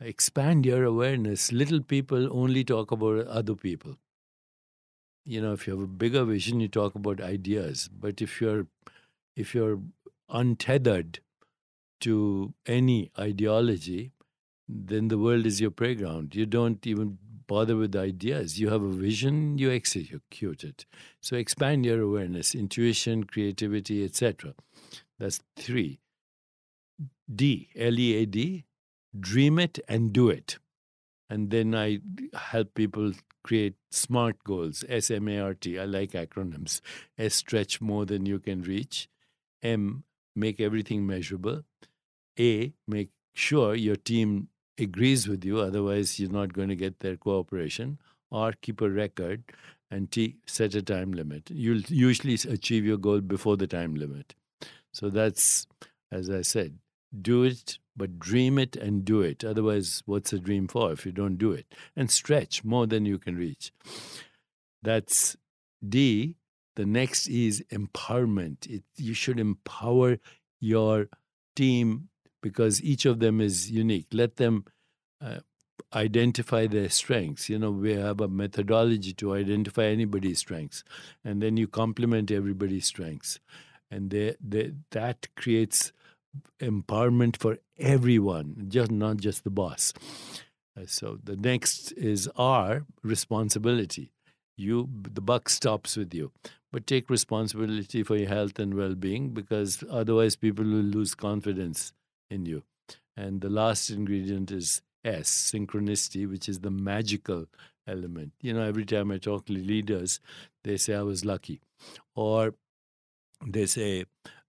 Expand 0.00 0.64
your 0.66 0.84
awareness. 0.84 1.52
Little 1.52 1.82
people 1.82 2.28
only 2.32 2.64
talk 2.64 2.90
about 2.90 3.26
other 3.26 3.54
people. 3.54 3.96
You 5.24 5.40
know, 5.42 5.52
if 5.52 5.66
you 5.66 5.74
have 5.74 5.82
a 5.82 5.86
bigger 5.86 6.24
vision, 6.24 6.60
you 6.60 6.68
talk 6.68 6.94
about 6.94 7.20
ideas. 7.20 7.88
But 7.92 8.22
if 8.22 8.40
you're 8.40 8.66
if 9.36 9.54
you're 9.54 9.80
untethered 10.28 11.20
to 12.00 12.54
any 12.66 13.10
ideology, 13.18 14.12
then 14.68 15.08
the 15.08 15.18
world 15.18 15.46
is 15.46 15.60
your 15.60 15.70
playground. 15.70 16.34
You 16.34 16.46
don't 16.46 16.86
even 16.86 17.18
bother 17.50 17.76
with 17.76 17.96
ideas. 17.96 18.60
You 18.60 18.68
have 18.68 18.84
a 18.84 18.88
vision, 18.88 19.58
you 19.58 19.72
execute 19.72 20.62
it. 20.62 20.86
So 21.20 21.36
expand 21.36 21.84
your 21.84 22.00
awareness, 22.00 22.54
intuition, 22.54 23.24
creativity, 23.24 24.04
etc. 24.04 24.54
That's 25.18 25.40
three. 25.56 25.98
D, 27.34 27.68
L 27.76 27.98
E 27.98 28.14
A 28.18 28.24
D, 28.24 28.66
dream 29.18 29.58
it 29.58 29.80
and 29.88 30.12
do 30.12 30.28
it. 30.28 30.58
And 31.28 31.50
then 31.50 31.74
I 31.74 31.98
help 32.34 32.74
people 32.74 33.14
create 33.42 33.74
SMART 33.90 34.44
goals, 34.44 34.84
S 34.88 35.10
M 35.10 35.26
A 35.26 35.40
R 35.40 35.54
T. 35.54 35.76
I 35.76 35.86
like 35.86 36.12
acronyms. 36.12 36.80
S, 37.18 37.34
stretch 37.34 37.80
more 37.80 38.06
than 38.06 38.26
you 38.26 38.38
can 38.38 38.62
reach. 38.62 39.08
M, 39.60 40.04
make 40.36 40.60
everything 40.60 41.04
measurable. 41.04 41.62
A, 42.38 42.72
make 42.86 43.10
sure 43.34 43.74
your 43.74 43.96
team 43.96 44.49
agrees 44.80 45.28
with 45.28 45.44
you, 45.44 45.60
otherwise, 45.60 46.18
you're 46.18 46.30
not 46.30 46.52
going 46.52 46.68
to 46.68 46.76
get 46.76 47.00
their 47.00 47.16
cooperation, 47.16 47.98
or 48.30 48.52
keep 48.60 48.80
a 48.80 48.88
record, 48.88 49.42
and 49.90 50.10
T, 50.10 50.36
set 50.46 50.74
a 50.74 50.82
time 50.82 51.12
limit. 51.12 51.50
You'll 51.50 51.82
usually 51.88 52.34
achieve 52.34 52.84
your 52.84 52.96
goal 52.96 53.20
before 53.20 53.56
the 53.56 53.66
time 53.66 53.94
limit. 53.94 54.34
So 54.92 55.10
that's, 55.10 55.66
as 56.12 56.30
I 56.30 56.42
said, 56.42 56.78
do 57.20 57.42
it, 57.42 57.78
but 57.96 58.18
dream 58.18 58.58
it 58.58 58.76
and 58.76 59.04
do 59.04 59.20
it. 59.20 59.44
Otherwise, 59.44 60.02
what's 60.06 60.32
a 60.32 60.38
dream 60.38 60.68
for 60.68 60.92
if 60.92 61.04
you 61.04 61.12
don't 61.12 61.36
do 61.36 61.52
it? 61.52 61.66
And 61.96 62.10
stretch 62.10 62.64
more 62.64 62.86
than 62.86 63.04
you 63.04 63.18
can 63.18 63.36
reach. 63.36 63.72
That's 64.82 65.36
D. 65.86 66.36
The 66.76 66.86
next 66.86 67.26
is 67.26 67.64
empowerment. 67.72 68.66
It, 68.68 68.84
you 68.96 69.12
should 69.12 69.40
empower 69.40 70.18
your 70.60 71.08
team 71.56 72.09
because 72.42 72.82
each 72.82 73.06
of 73.06 73.20
them 73.20 73.40
is 73.40 73.70
unique. 73.70 74.06
Let 74.12 74.36
them 74.36 74.64
uh, 75.20 75.40
identify 75.94 76.66
their 76.66 76.88
strengths. 76.88 77.48
You 77.48 77.58
know, 77.58 77.70
we 77.70 77.94
have 77.94 78.20
a 78.20 78.28
methodology 78.28 79.12
to 79.14 79.34
identify 79.34 79.84
anybody's 79.86 80.38
strengths, 80.38 80.84
and 81.24 81.42
then 81.42 81.56
you 81.56 81.66
complement 81.66 82.30
everybody's 82.30 82.86
strengths, 82.86 83.40
and 83.90 84.10
they, 84.10 84.36
they, 84.40 84.72
that 84.90 85.28
creates 85.36 85.92
empowerment 86.60 87.36
for 87.36 87.58
everyone, 87.78 88.66
just 88.68 88.90
not 88.90 89.16
just 89.16 89.44
the 89.44 89.50
boss. 89.50 89.92
Uh, 90.78 90.84
so 90.86 91.18
the 91.22 91.36
next 91.36 91.92
is 91.92 92.28
our 92.36 92.84
responsibility. 93.02 94.12
You, 94.56 94.88
the 95.02 95.20
buck 95.20 95.48
stops 95.48 95.96
with 95.96 96.14
you, 96.14 96.32
but 96.70 96.86
take 96.86 97.10
responsibility 97.10 98.02
for 98.02 98.16
your 98.16 98.28
health 98.28 98.58
and 98.58 98.74
well-being 98.74 99.30
because 99.30 99.82
otherwise 99.90 100.36
people 100.36 100.64
will 100.64 100.82
lose 100.82 101.14
confidence 101.14 101.92
in 102.30 102.46
you. 102.46 102.62
And 103.16 103.40
the 103.40 103.50
last 103.50 103.90
ingredient 103.90 104.50
is 104.50 104.82
S, 105.04 105.52
synchronicity, 105.52 106.28
which 106.28 106.48
is 106.48 106.60
the 106.60 106.70
magical 106.70 107.46
element. 107.86 108.32
You 108.40 108.54
know, 108.54 108.62
every 108.62 108.84
time 108.84 109.10
I 109.10 109.18
talk 109.18 109.46
to 109.46 109.52
leaders, 109.52 110.20
they 110.64 110.76
say 110.76 110.94
I 110.94 111.02
was 111.02 111.24
lucky, 111.24 111.60
or 112.14 112.54
they 113.46 113.66
say 113.66 114.04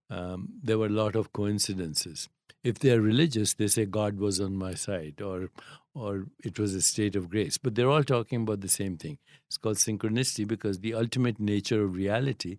um, 0.09 0.49
there 0.61 0.77
were 0.77 0.87
a 0.87 0.89
lot 0.89 1.15
of 1.15 1.33
coincidences. 1.33 2.29
If 2.63 2.79
they're 2.79 3.01
religious, 3.01 3.53
they 3.53 3.67
say 3.67 3.85
God 3.85 4.19
was 4.19 4.39
on 4.39 4.55
my 4.55 4.75
side, 4.75 5.21
or 5.21 5.49
or 5.93 6.27
it 6.43 6.59
was 6.59 6.73
a 6.75 6.81
state 6.81 7.15
of 7.15 7.29
grace. 7.29 7.57
But 7.57 7.75
they're 7.75 7.89
all 7.89 8.03
talking 8.03 8.43
about 8.43 8.61
the 8.61 8.69
same 8.69 8.97
thing. 8.97 9.17
It's 9.47 9.57
called 9.57 9.77
synchronicity 9.77 10.47
because 10.47 10.79
the 10.79 10.93
ultimate 10.93 11.39
nature 11.39 11.83
of 11.83 11.95
reality 11.95 12.57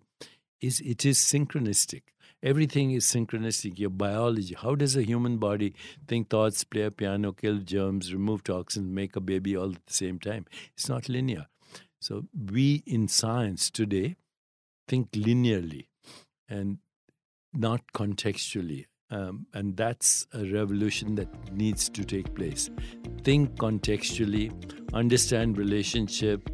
is 0.61 0.79
it 0.81 1.05
is 1.05 1.17
synchronistic. 1.17 2.01
Everything 2.43 2.91
is 2.91 3.05
synchronistic. 3.05 3.79
Your 3.79 3.89
biology. 3.89 4.53
How 4.53 4.75
does 4.75 4.97
a 4.97 5.03
human 5.03 5.37
body 5.37 5.73
think 6.07 6.29
thoughts, 6.29 6.65
play 6.65 6.83
a 6.83 6.91
piano, 6.91 7.31
kill 7.31 7.59
germs, 7.59 8.13
remove 8.13 8.43
toxins, 8.43 8.91
make 8.91 9.15
a 9.15 9.21
baby 9.21 9.55
all 9.55 9.71
at 9.71 9.85
the 9.85 9.93
same 9.93 10.19
time? 10.19 10.45
It's 10.73 10.89
not 10.89 11.07
linear. 11.07 11.47
So 12.01 12.25
we 12.51 12.83
in 12.85 13.07
science 13.07 13.69
today 13.71 14.17
think 14.89 15.11
linearly 15.11 15.87
and 16.49 16.79
not 17.53 17.81
contextually. 17.93 18.87
Um, 19.09 19.45
and 19.53 19.77
that's 19.77 20.27
a 20.33 20.43
revolution 20.43 21.15
that 21.15 21.53
needs 21.53 21.87
to 21.89 22.03
take 22.03 22.33
place. 22.35 22.69
Think 23.23 23.55
contextually, 23.55 24.51
understand 24.91 25.57
relationship, 25.57 26.49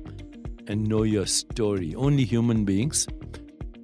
and 0.67 0.87
know 0.87 1.01
your 1.01 1.25
story. 1.25 1.95
Only 1.95 2.25
human 2.25 2.63
beings 2.63 3.07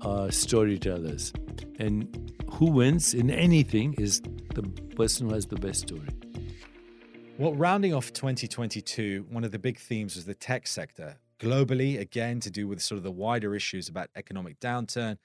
are 0.01 0.29
storytellers. 0.29 1.33
And 1.79 2.33
who 2.49 2.71
wins 2.71 3.13
in 3.13 3.29
anything 3.29 3.93
is 3.95 4.21
the 4.53 4.63
person 4.95 5.27
who 5.27 5.33
has 5.33 5.45
the 5.45 5.57
best 5.57 5.81
story. 5.81 6.07
Well, 7.37 7.53
rounding 7.53 7.93
off 7.93 8.13
2022, 8.13 9.25
one 9.29 9.43
of 9.43 9.51
the 9.51 9.59
big 9.59 9.77
themes 9.77 10.15
was 10.15 10.23
the 10.25 10.35
tech 10.35 10.67
sector. 10.67 11.17
Globally, 11.39 11.99
again, 11.99 12.39
to 12.39 12.49
do 12.49 12.65
with 12.65 12.81
sort 12.81 12.97
of 12.97 13.03
the 13.03 13.11
wider 13.11 13.53
issues 13.55 13.89
about 13.89 14.09
economic 14.15 14.57
downturn, 14.61 15.17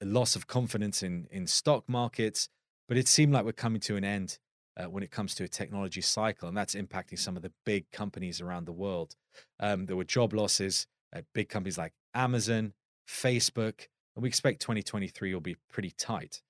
the 0.00 0.06
loss 0.06 0.36
of 0.36 0.46
confidence 0.46 1.02
in, 1.02 1.26
in 1.30 1.46
stock 1.46 1.84
markets. 1.86 2.48
But 2.88 2.96
it 2.96 3.08
seemed 3.08 3.34
like 3.34 3.44
we're 3.44 3.52
coming 3.52 3.80
to 3.82 3.96
an 3.96 4.04
end 4.04 4.38
uh, 4.76 4.84
when 4.84 5.02
it 5.02 5.10
comes 5.10 5.34
to 5.34 5.44
a 5.44 5.48
technology 5.48 6.00
cycle, 6.00 6.48
and 6.48 6.56
that's 6.56 6.74
impacting 6.74 7.18
some 7.18 7.36
of 7.36 7.42
the 7.42 7.52
big 7.66 7.90
companies 7.90 8.40
around 8.40 8.64
the 8.64 8.72
world. 8.72 9.14
Um, 9.60 9.86
there 9.86 9.96
were 9.96 10.04
job 10.04 10.32
losses 10.32 10.86
at 11.12 11.26
big 11.34 11.48
companies 11.48 11.78
like 11.78 11.92
Amazon, 12.14 12.72
Facebook, 13.06 13.88
and 14.16 14.22
we 14.22 14.28
expect 14.28 14.60
2023 14.60 15.34
will 15.34 15.40
be 15.40 15.56
pretty 15.70 15.90
tight. 15.90 16.42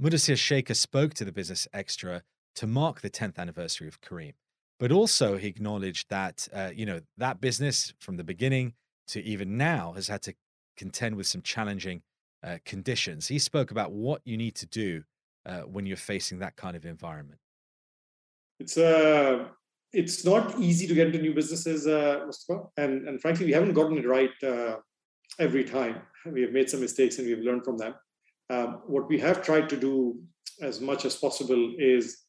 Mudassir 0.00 0.34
Sheikha 0.34 0.74
spoke 0.74 1.14
to 1.14 1.24
the 1.24 1.32
Business 1.32 1.68
Extra 1.72 2.22
to 2.56 2.66
mark 2.66 3.00
the 3.00 3.10
10th 3.10 3.38
anniversary 3.38 3.88
of 3.88 4.00
Careem, 4.00 4.34
but 4.78 4.92
also 4.92 5.36
he 5.36 5.48
acknowledged 5.48 6.08
that 6.10 6.48
uh, 6.52 6.70
you 6.74 6.86
know 6.86 7.00
that 7.16 7.40
business 7.40 7.92
from 8.00 8.16
the 8.16 8.24
beginning 8.24 8.74
to 9.08 9.22
even 9.22 9.56
now 9.56 9.92
has 9.92 10.08
had 10.08 10.22
to 10.22 10.34
contend 10.76 11.16
with 11.16 11.26
some 11.26 11.42
challenging 11.42 12.02
uh, 12.42 12.58
conditions. 12.64 13.28
He 13.28 13.38
spoke 13.38 13.70
about 13.70 13.92
what 13.92 14.20
you 14.24 14.36
need 14.36 14.54
to 14.56 14.66
do 14.66 15.04
uh, 15.46 15.60
when 15.60 15.86
you're 15.86 15.96
facing 15.96 16.38
that 16.40 16.56
kind 16.56 16.76
of 16.76 16.84
environment. 16.84 17.38
It's 18.60 18.76
uh, 18.76 19.46
it's 19.92 20.24
not 20.24 20.58
easy 20.58 20.86
to 20.86 20.94
get 20.94 21.08
into 21.08 21.20
new 21.20 21.34
businesses, 21.34 21.86
uh, 21.86 22.22
Mustafa, 22.26 22.64
and 22.76 23.08
and 23.08 23.20
frankly, 23.20 23.46
we 23.46 23.52
haven't 23.52 23.74
gotten 23.74 23.98
it 23.98 24.06
right 24.06 24.30
uh, 24.42 24.76
every 25.38 25.64
time. 25.64 26.02
We 26.26 26.42
have 26.42 26.52
made 26.52 26.70
some 26.70 26.80
mistakes 26.80 27.18
and 27.18 27.26
we've 27.26 27.44
learned 27.44 27.64
from 27.64 27.78
them. 27.78 27.94
Um, 28.50 28.82
what 28.86 29.08
we 29.08 29.18
have 29.20 29.42
tried 29.42 29.68
to 29.70 29.76
do 29.76 30.20
as 30.60 30.80
much 30.80 31.04
as 31.04 31.16
possible 31.16 31.74
is 31.78 32.24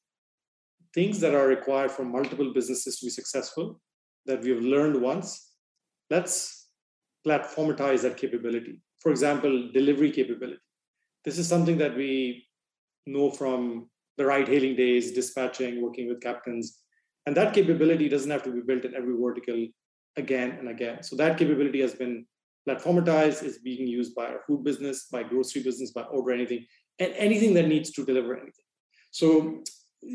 things 0.94 1.20
that 1.20 1.36
are 1.36 1.48
required 1.48 1.91
for 1.91 2.06
multiple 2.06 2.54
businesses 2.54 3.00
to 3.00 3.06
be 3.06 3.10
successful 3.10 3.80
that 4.26 4.41
we 4.41 4.50
have 4.52 4.63
learned 4.63 5.02
once. 5.02 5.52
Let's 6.10 6.70
platformatize 7.28 8.02
that 8.04 8.18
capability. 8.18 8.82
For 9.00 9.12
example, 9.12 9.72
delivery 9.74 10.12
capability. 10.12 10.62
This 11.24 11.38
is 11.38 11.48
something 11.48 11.78
that 11.80 11.96
we 11.96 12.48
know 13.06 13.30
from 13.30 13.89
the 14.18 14.26
ride 14.26 14.48
hailing 14.48 14.76
days, 14.76 15.12
dispatching, 15.12 15.82
working 15.82 16.08
with 16.08 16.22
captains. 16.22 16.80
And 17.26 17.36
that 17.36 17.54
capability 17.54 18.08
doesn't 18.08 18.32
have 18.32 18.44
to 18.44 18.52
be 18.52 18.62
built 18.62 18.86
in 18.86 18.96
every 18.96 19.15
vertical 19.20 19.68
again 20.15 20.52
and 20.60 20.70
again. 20.70 21.04
So 21.04 21.15
that 21.18 21.38
capability 21.38 21.82
has 21.82 21.94
been 21.94 22.26
platformatized, 22.67 23.43
is 23.43 23.60
being 23.60 23.88
used 23.88 24.15
by 24.15 24.25
our 24.28 24.41
food 24.47 24.63
business, 24.63 25.08
by 25.12 25.23
grocery 25.23 25.63
business, 25.63 25.91
by 25.91 26.04
order 26.04 26.32
anything, 26.32 26.65
and 26.99 27.13
anything 27.15 27.54
that 27.54 27.67
needs 27.67 27.91
to 27.91 28.06
deliver 28.06 28.34
anything. 28.34 28.65
So 29.12 29.63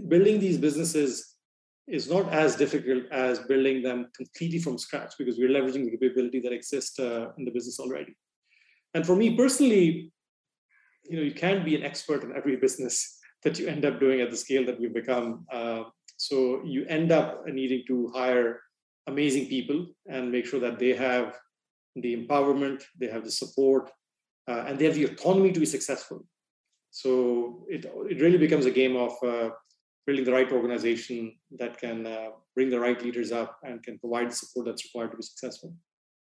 building 0.09 0.41
these 0.41 0.59
businesses 0.59 1.37
is 1.89 2.09
not 2.09 2.33
as 2.33 2.57
difficult 2.57 3.05
as 3.11 3.41
building 3.41 3.83
them 3.83 4.09
completely 4.17 4.59
from 4.59 4.79
scratch 4.79 5.15
because 5.19 5.39
we're 5.39 5.49
leveraging 5.49 5.85
the 5.85 5.91
capability 5.91 6.41
that 6.41 6.53
exists 6.53 6.99
uh, 6.99 7.33
in 7.37 7.45
the 7.45 7.51
business 7.51 7.81
already. 7.81 8.17
And 8.95 9.07
for 9.07 9.17
me 9.17 9.37
personally, 9.37 10.13
you 11.05 11.17
know, 11.17 11.23
you 11.23 11.35
can't 11.35 11.65
be 11.65 11.75
an 11.75 11.83
expert 11.83 12.23
in 12.23 12.37
every 12.37 12.57
business 12.57 13.19
that 13.43 13.59
you 13.59 13.67
end 13.67 13.85
up 13.85 13.99
doing 13.99 14.21
at 14.21 14.31
the 14.31 14.37
scale 14.37 14.65
that 14.67 14.79
we've 14.79 14.95
become. 14.95 15.47
Uh, 15.51 15.85
so 16.17 16.63
you 16.65 16.85
end 16.87 17.11
up 17.11 17.47
needing 17.47 17.83
to 17.87 18.13
hire 18.15 18.61
amazing 19.07 19.47
people 19.47 19.87
and 20.07 20.31
make 20.31 20.47
sure 20.47 20.61
that 20.61 20.79
they 20.79 20.95
have 20.95 21.37
the 21.97 22.17
empowerment, 22.17 22.83
they 22.99 23.09
have 23.09 23.25
the 23.25 23.31
support, 23.31 23.91
uh, 24.49 24.65
and 24.67 24.79
they 24.79 24.85
have 24.85 24.95
the 24.95 25.05
autonomy 25.05 25.53
to 25.53 25.61
be 25.61 25.67
successful. 25.67 26.25
So 26.91 27.65
it, 27.69 27.85
it 27.85 28.21
really 28.21 28.39
becomes 28.39 28.67
a 28.67 28.71
game 28.71 28.97
of 28.97 29.13
uh, 29.25 29.51
building 30.07 30.25
the 30.25 30.33
right 30.33 30.51
organization 30.51 31.37
that 31.59 31.79
can 31.79 32.07
uh, 32.07 32.31
bring 32.55 32.71
the 32.71 32.81
right 32.81 33.01
leaders 33.03 33.33
up 33.33 33.59
and 33.63 33.83
can 33.83 33.99
provide 33.99 34.31
the 34.31 34.35
support 34.35 34.67
that's 34.67 34.85
required 34.85 35.13
to 35.13 35.17
be 35.17 35.23
successful. 35.23 35.75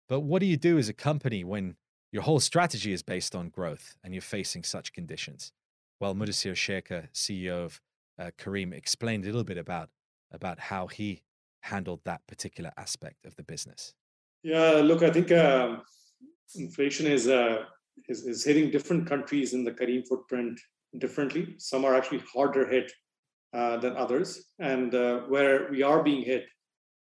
But 0.07 0.21
what 0.21 0.39
do 0.39 0.45
you 0.45 0.57
do 0.57 0.77
as 0.77 0.89
a 0.89 0.93
company 0.93 1.43
when 1.43 1.75
your 2.11 2.23
whole 2.23 2.39
strategy 2.39 2.91
is 2.91 3.01
based 3.01 3.35
on 3.35 3.49
growth 3.49 3.95
and 4.03 4.13
you're 4.13 4.21
facing 4.21 4.63
such 4.63 4.93
conditions? 4.93 5.51
Well, 5.99 6.13
Mudassir 6.13 6.53
Sheikha, 6.53 7.07
CEO 7.13 7.65
of 7.65 7.81
uh, 8.19 8.31
Careem, 8.37 8.73
explained 8.73 9.23
a 9.23 9.27
little 9.27 9.43
bit 9.43 9.57
about, 9.57 9.89
about 10.31 10.59
how 10.59 10.87
he 10.87 11.21
handled 11.61 12.01
that 12.05 12.25
particular 12.27 12.71
aspect 12.77 13.25
of 13.25 13.35
the 13.35 13.43
business. 13.43 13.93
Yeah, 14.43 14.81
look, 14.83 15.03
I 15.03 15.11
think 15.11 15.31
uh, 15.31 15.77
inflation 16.55 17.05
is, 17.05 17.27
uh, 17.27 17.63
is, 18.07 18.25
is 18.25 18.43
hitting 18.43 18.71
different 18.71 19.07
countries 19.07 19.53
in 19.53 19.63
the 19.63 19.71
Careem 19.71 20.07
footprint 20.07 20.59
differently. 20.97 21.55
Some 21.57 21.85
are 21.85 21.95
actually 21.95 22.23
harder 22.33 22.67
hit 22.67 22.91
uh, 23.53 23.77
than 23.77 23.95
others, 23.95 24.45
and 24.59 24.95
uh, 24.95 25.19
where 25.27 25.69
we 25.69 25.83
are 25.83 26.01
being 26.01 26.23
hit, 26.23 26.45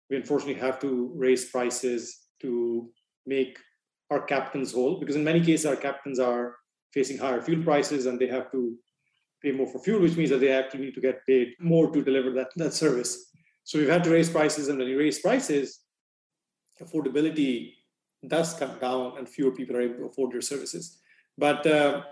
we 0.09 0.17
unfortunately 0.17 0.61
have 0.61 0.79
to 0.81 1.11
raise 1.15 1.49
prices 1.49 2.27
to 2.41 2.89
make 3.25 3.57
our 4.11 4.21
captains 4.21 4.73
whole. 4.73 4.99
Because 4.99 5.15
in 5.15 5.23
many 5.23 5.39
cases, 5.39 5.65
our 5.65 5.75
captains 5.75 6.19
are 6.19 6.55
facing 6.93 7.17
higher 7.17 7.41
fuel 7.41 7.63
prices, 7.63 8.05
and 8.05 8.19
they 8.19 8.27
have 8.27 8.51
to 8.51 8.77
pay 9.41 9.51
more 9.51 9.67
for 9.67 9.79
fuel, 9.79 10.01
which 10.01 10.17
means 10.17 10.29
that 10.29 10.39
they 10.39 10.51
actually 10.51 10.81
need 10.85 10.93
to 10.93 11.01
get 11.01 11.25
paid 11.25 11.53
more 11.59 11.91
to 11.91 12.03
deliver 12.03 12.31
that, 12.31 12.49
that 12.57 12.73
service. 12.73 13.31
So 13.63 13.79
we've 13.79 13.89
had 13.89 14.03
to 14.03 14.11
raise 14.11 14.29
prices, 14.29 14.67
and 14.67 14.77
when 14.77 14.87
you 14.87 14.99
raise 14.99 15.19
prices, 15.19 15.79
affordability 16.81 17.73
does 18.27 18.53
come 18.53 18.77
down, 18.79 19.17
and 19.17 19.27
fewer 19.27 19.51
people 19.51 19.75
are 19.75 19.81
able 19.81 19.95
to 19.97 20.05
afford 20.05 20.31
your 20.31 20.41
services. 20.41 20.99
But 21.37 21.65
uh, 21.67 22.03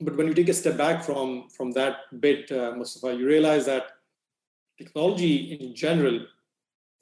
but 0.00 0.16
when 0.16 0.26
you 0.26 0.34
take 0.34 0.48
a 0.48 0.54
step 0.54 0.76
back 0.76 1.04
from 1.04 1.48
from 1.48 1.72
that 1.72 2.20
bit, 2.20 2.50
uh, 2.50 2.72
Mustafa, 2.76 3.14
you 3.14 3.26
realize 3.26 3.66
that 3.66 3.86
technology 4.78 5.54
in 5.54 5.74
general 5.74 6.26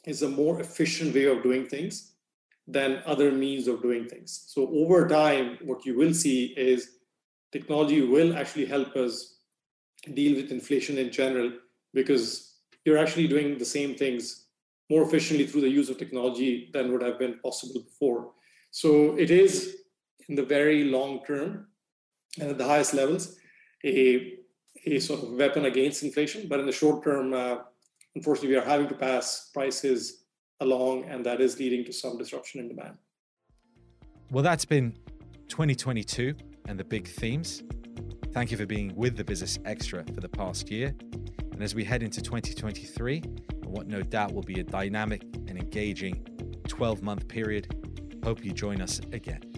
is 0.07 0.23
a 0.23 0.29
more 0.29 0.61
efficient 0.61 1.15
way 1.15 1.25
of 1.25 1.43
doing 1.43 1.67
things 1.67 2.13
than 2.67 3.03
other 3.05 3.31
means 3.33 3.69
of 3.69 3.83
doing 3.83 4.07
things. 4.07 4.45
So 4.49 4.69
over 4.69 5.09
time, 5.09 5.59
what 5.63 5.85
you 5.85 5.97
will 5.97 6.15
see 6.15 6.55
is 6.57 6.99
technology 7.53 8.01
will 8.03 8.37
actually 8.37 8.67
help 8.67 8.97
us 8.97 9.39
deal 10.13 10.37
with 10.37 10.51
inflation 10.51 10.99
in 10.99 11.11
general 11.11 11.53
because 11.93 12.55
you're 12.85 12.99
actually 12.99 13.29
doing 13.29 13.59
the 13.59 13.65
same 13.65 13.95
things 13.95 14.44
more 14.91 15.03
efficiently 15.03 15.47
through 15.47 15.63
the 15.63 15.69
use 15.69 15.89
of 15.89 15.99
technology 15.99 16.71
than 16.73 16.93
would 16.93 17.03
have 17.03 17.19
been 17.19 17.39
possible 17.39 17.83
before. 17.83 18.33
So 18.71 19.17
it 19.17 19.31
is 19.31 19.77
in 20.29 20.35
the 20.35 20.45
very 20.45 20.85
long 20.85 21.25
term 21.25 21.69
and 22.41 22.51
at 22.51 22.59
the 22.59 22.67
highest 22.67 22.95
levels 22.95 23.37
a, 23.85 24.35
a 24.87 24.99
sort 24.99 25.23
of 25.23 25.33
weapon 25.33 25.67
against 25.67 26.03
inflation. 26.03 26.49
But 26.49 26.61
in 26.61 26.67
the 26.67 26.73
short 26.73 27.05
term, 27.05 27.33
uh, 27.33 27.59
unfortunately, 28.15 28.51
we 28.51 28.57
are 28.57 28.65
having 28.65 28.89
to 28.89 28.95
pass 28.95 29.51
prices 29.53 30.25
along, 30.61 31.05
and 31.05 31.25
that 31.27 31.41
is 31.41 31.59
leading 31.59 31.85
to 31.85 31.93
some 31.93 32.17
disruption 32.17 32.61
in 32.61 32.69
demand. 32.69 32.97
Well, 34.31 34.43
that's 34.43 34.65
been 34.65 34.97
2022 35.49 36.35
and 36.67 36.79
the 36.79 36.85
big 36.85 37.07
themes. 37.07 37.63
Thank 38.33 38.51
you 38.51 38.57
for 38.57 38.67
being 38.67 38.95
with 38.97 39.17
the 39.17 39.25
Business 39.25 39.59
Extra 39.65 40.05
for 40.15 40.21
the 40.21 40.29
past 40.29 40.71
year. 40.71 40.95
And 41.53 41.63
as 41.63 41.75
we 41.75 41.85
head 41.85 42.03
into 42.03 42.21
2023, 42.21 43.23
what 43.67 43.87
no 43.87 44.03
doubt 44.03 44.33
will 44.33 44.43
be 44.43 44.61
a 44.61 44.65
dynamic 44.65 45.23
and 45.49 45.59
engaging 45.59 46.27
12 46.69 47.03
month 47.03 47.29
period, 47.29 47.75
hope 48.25 48.45
you 48.45 48.53
join 48.53 48.81
us 48.81 49.01
again. 49.13 49.54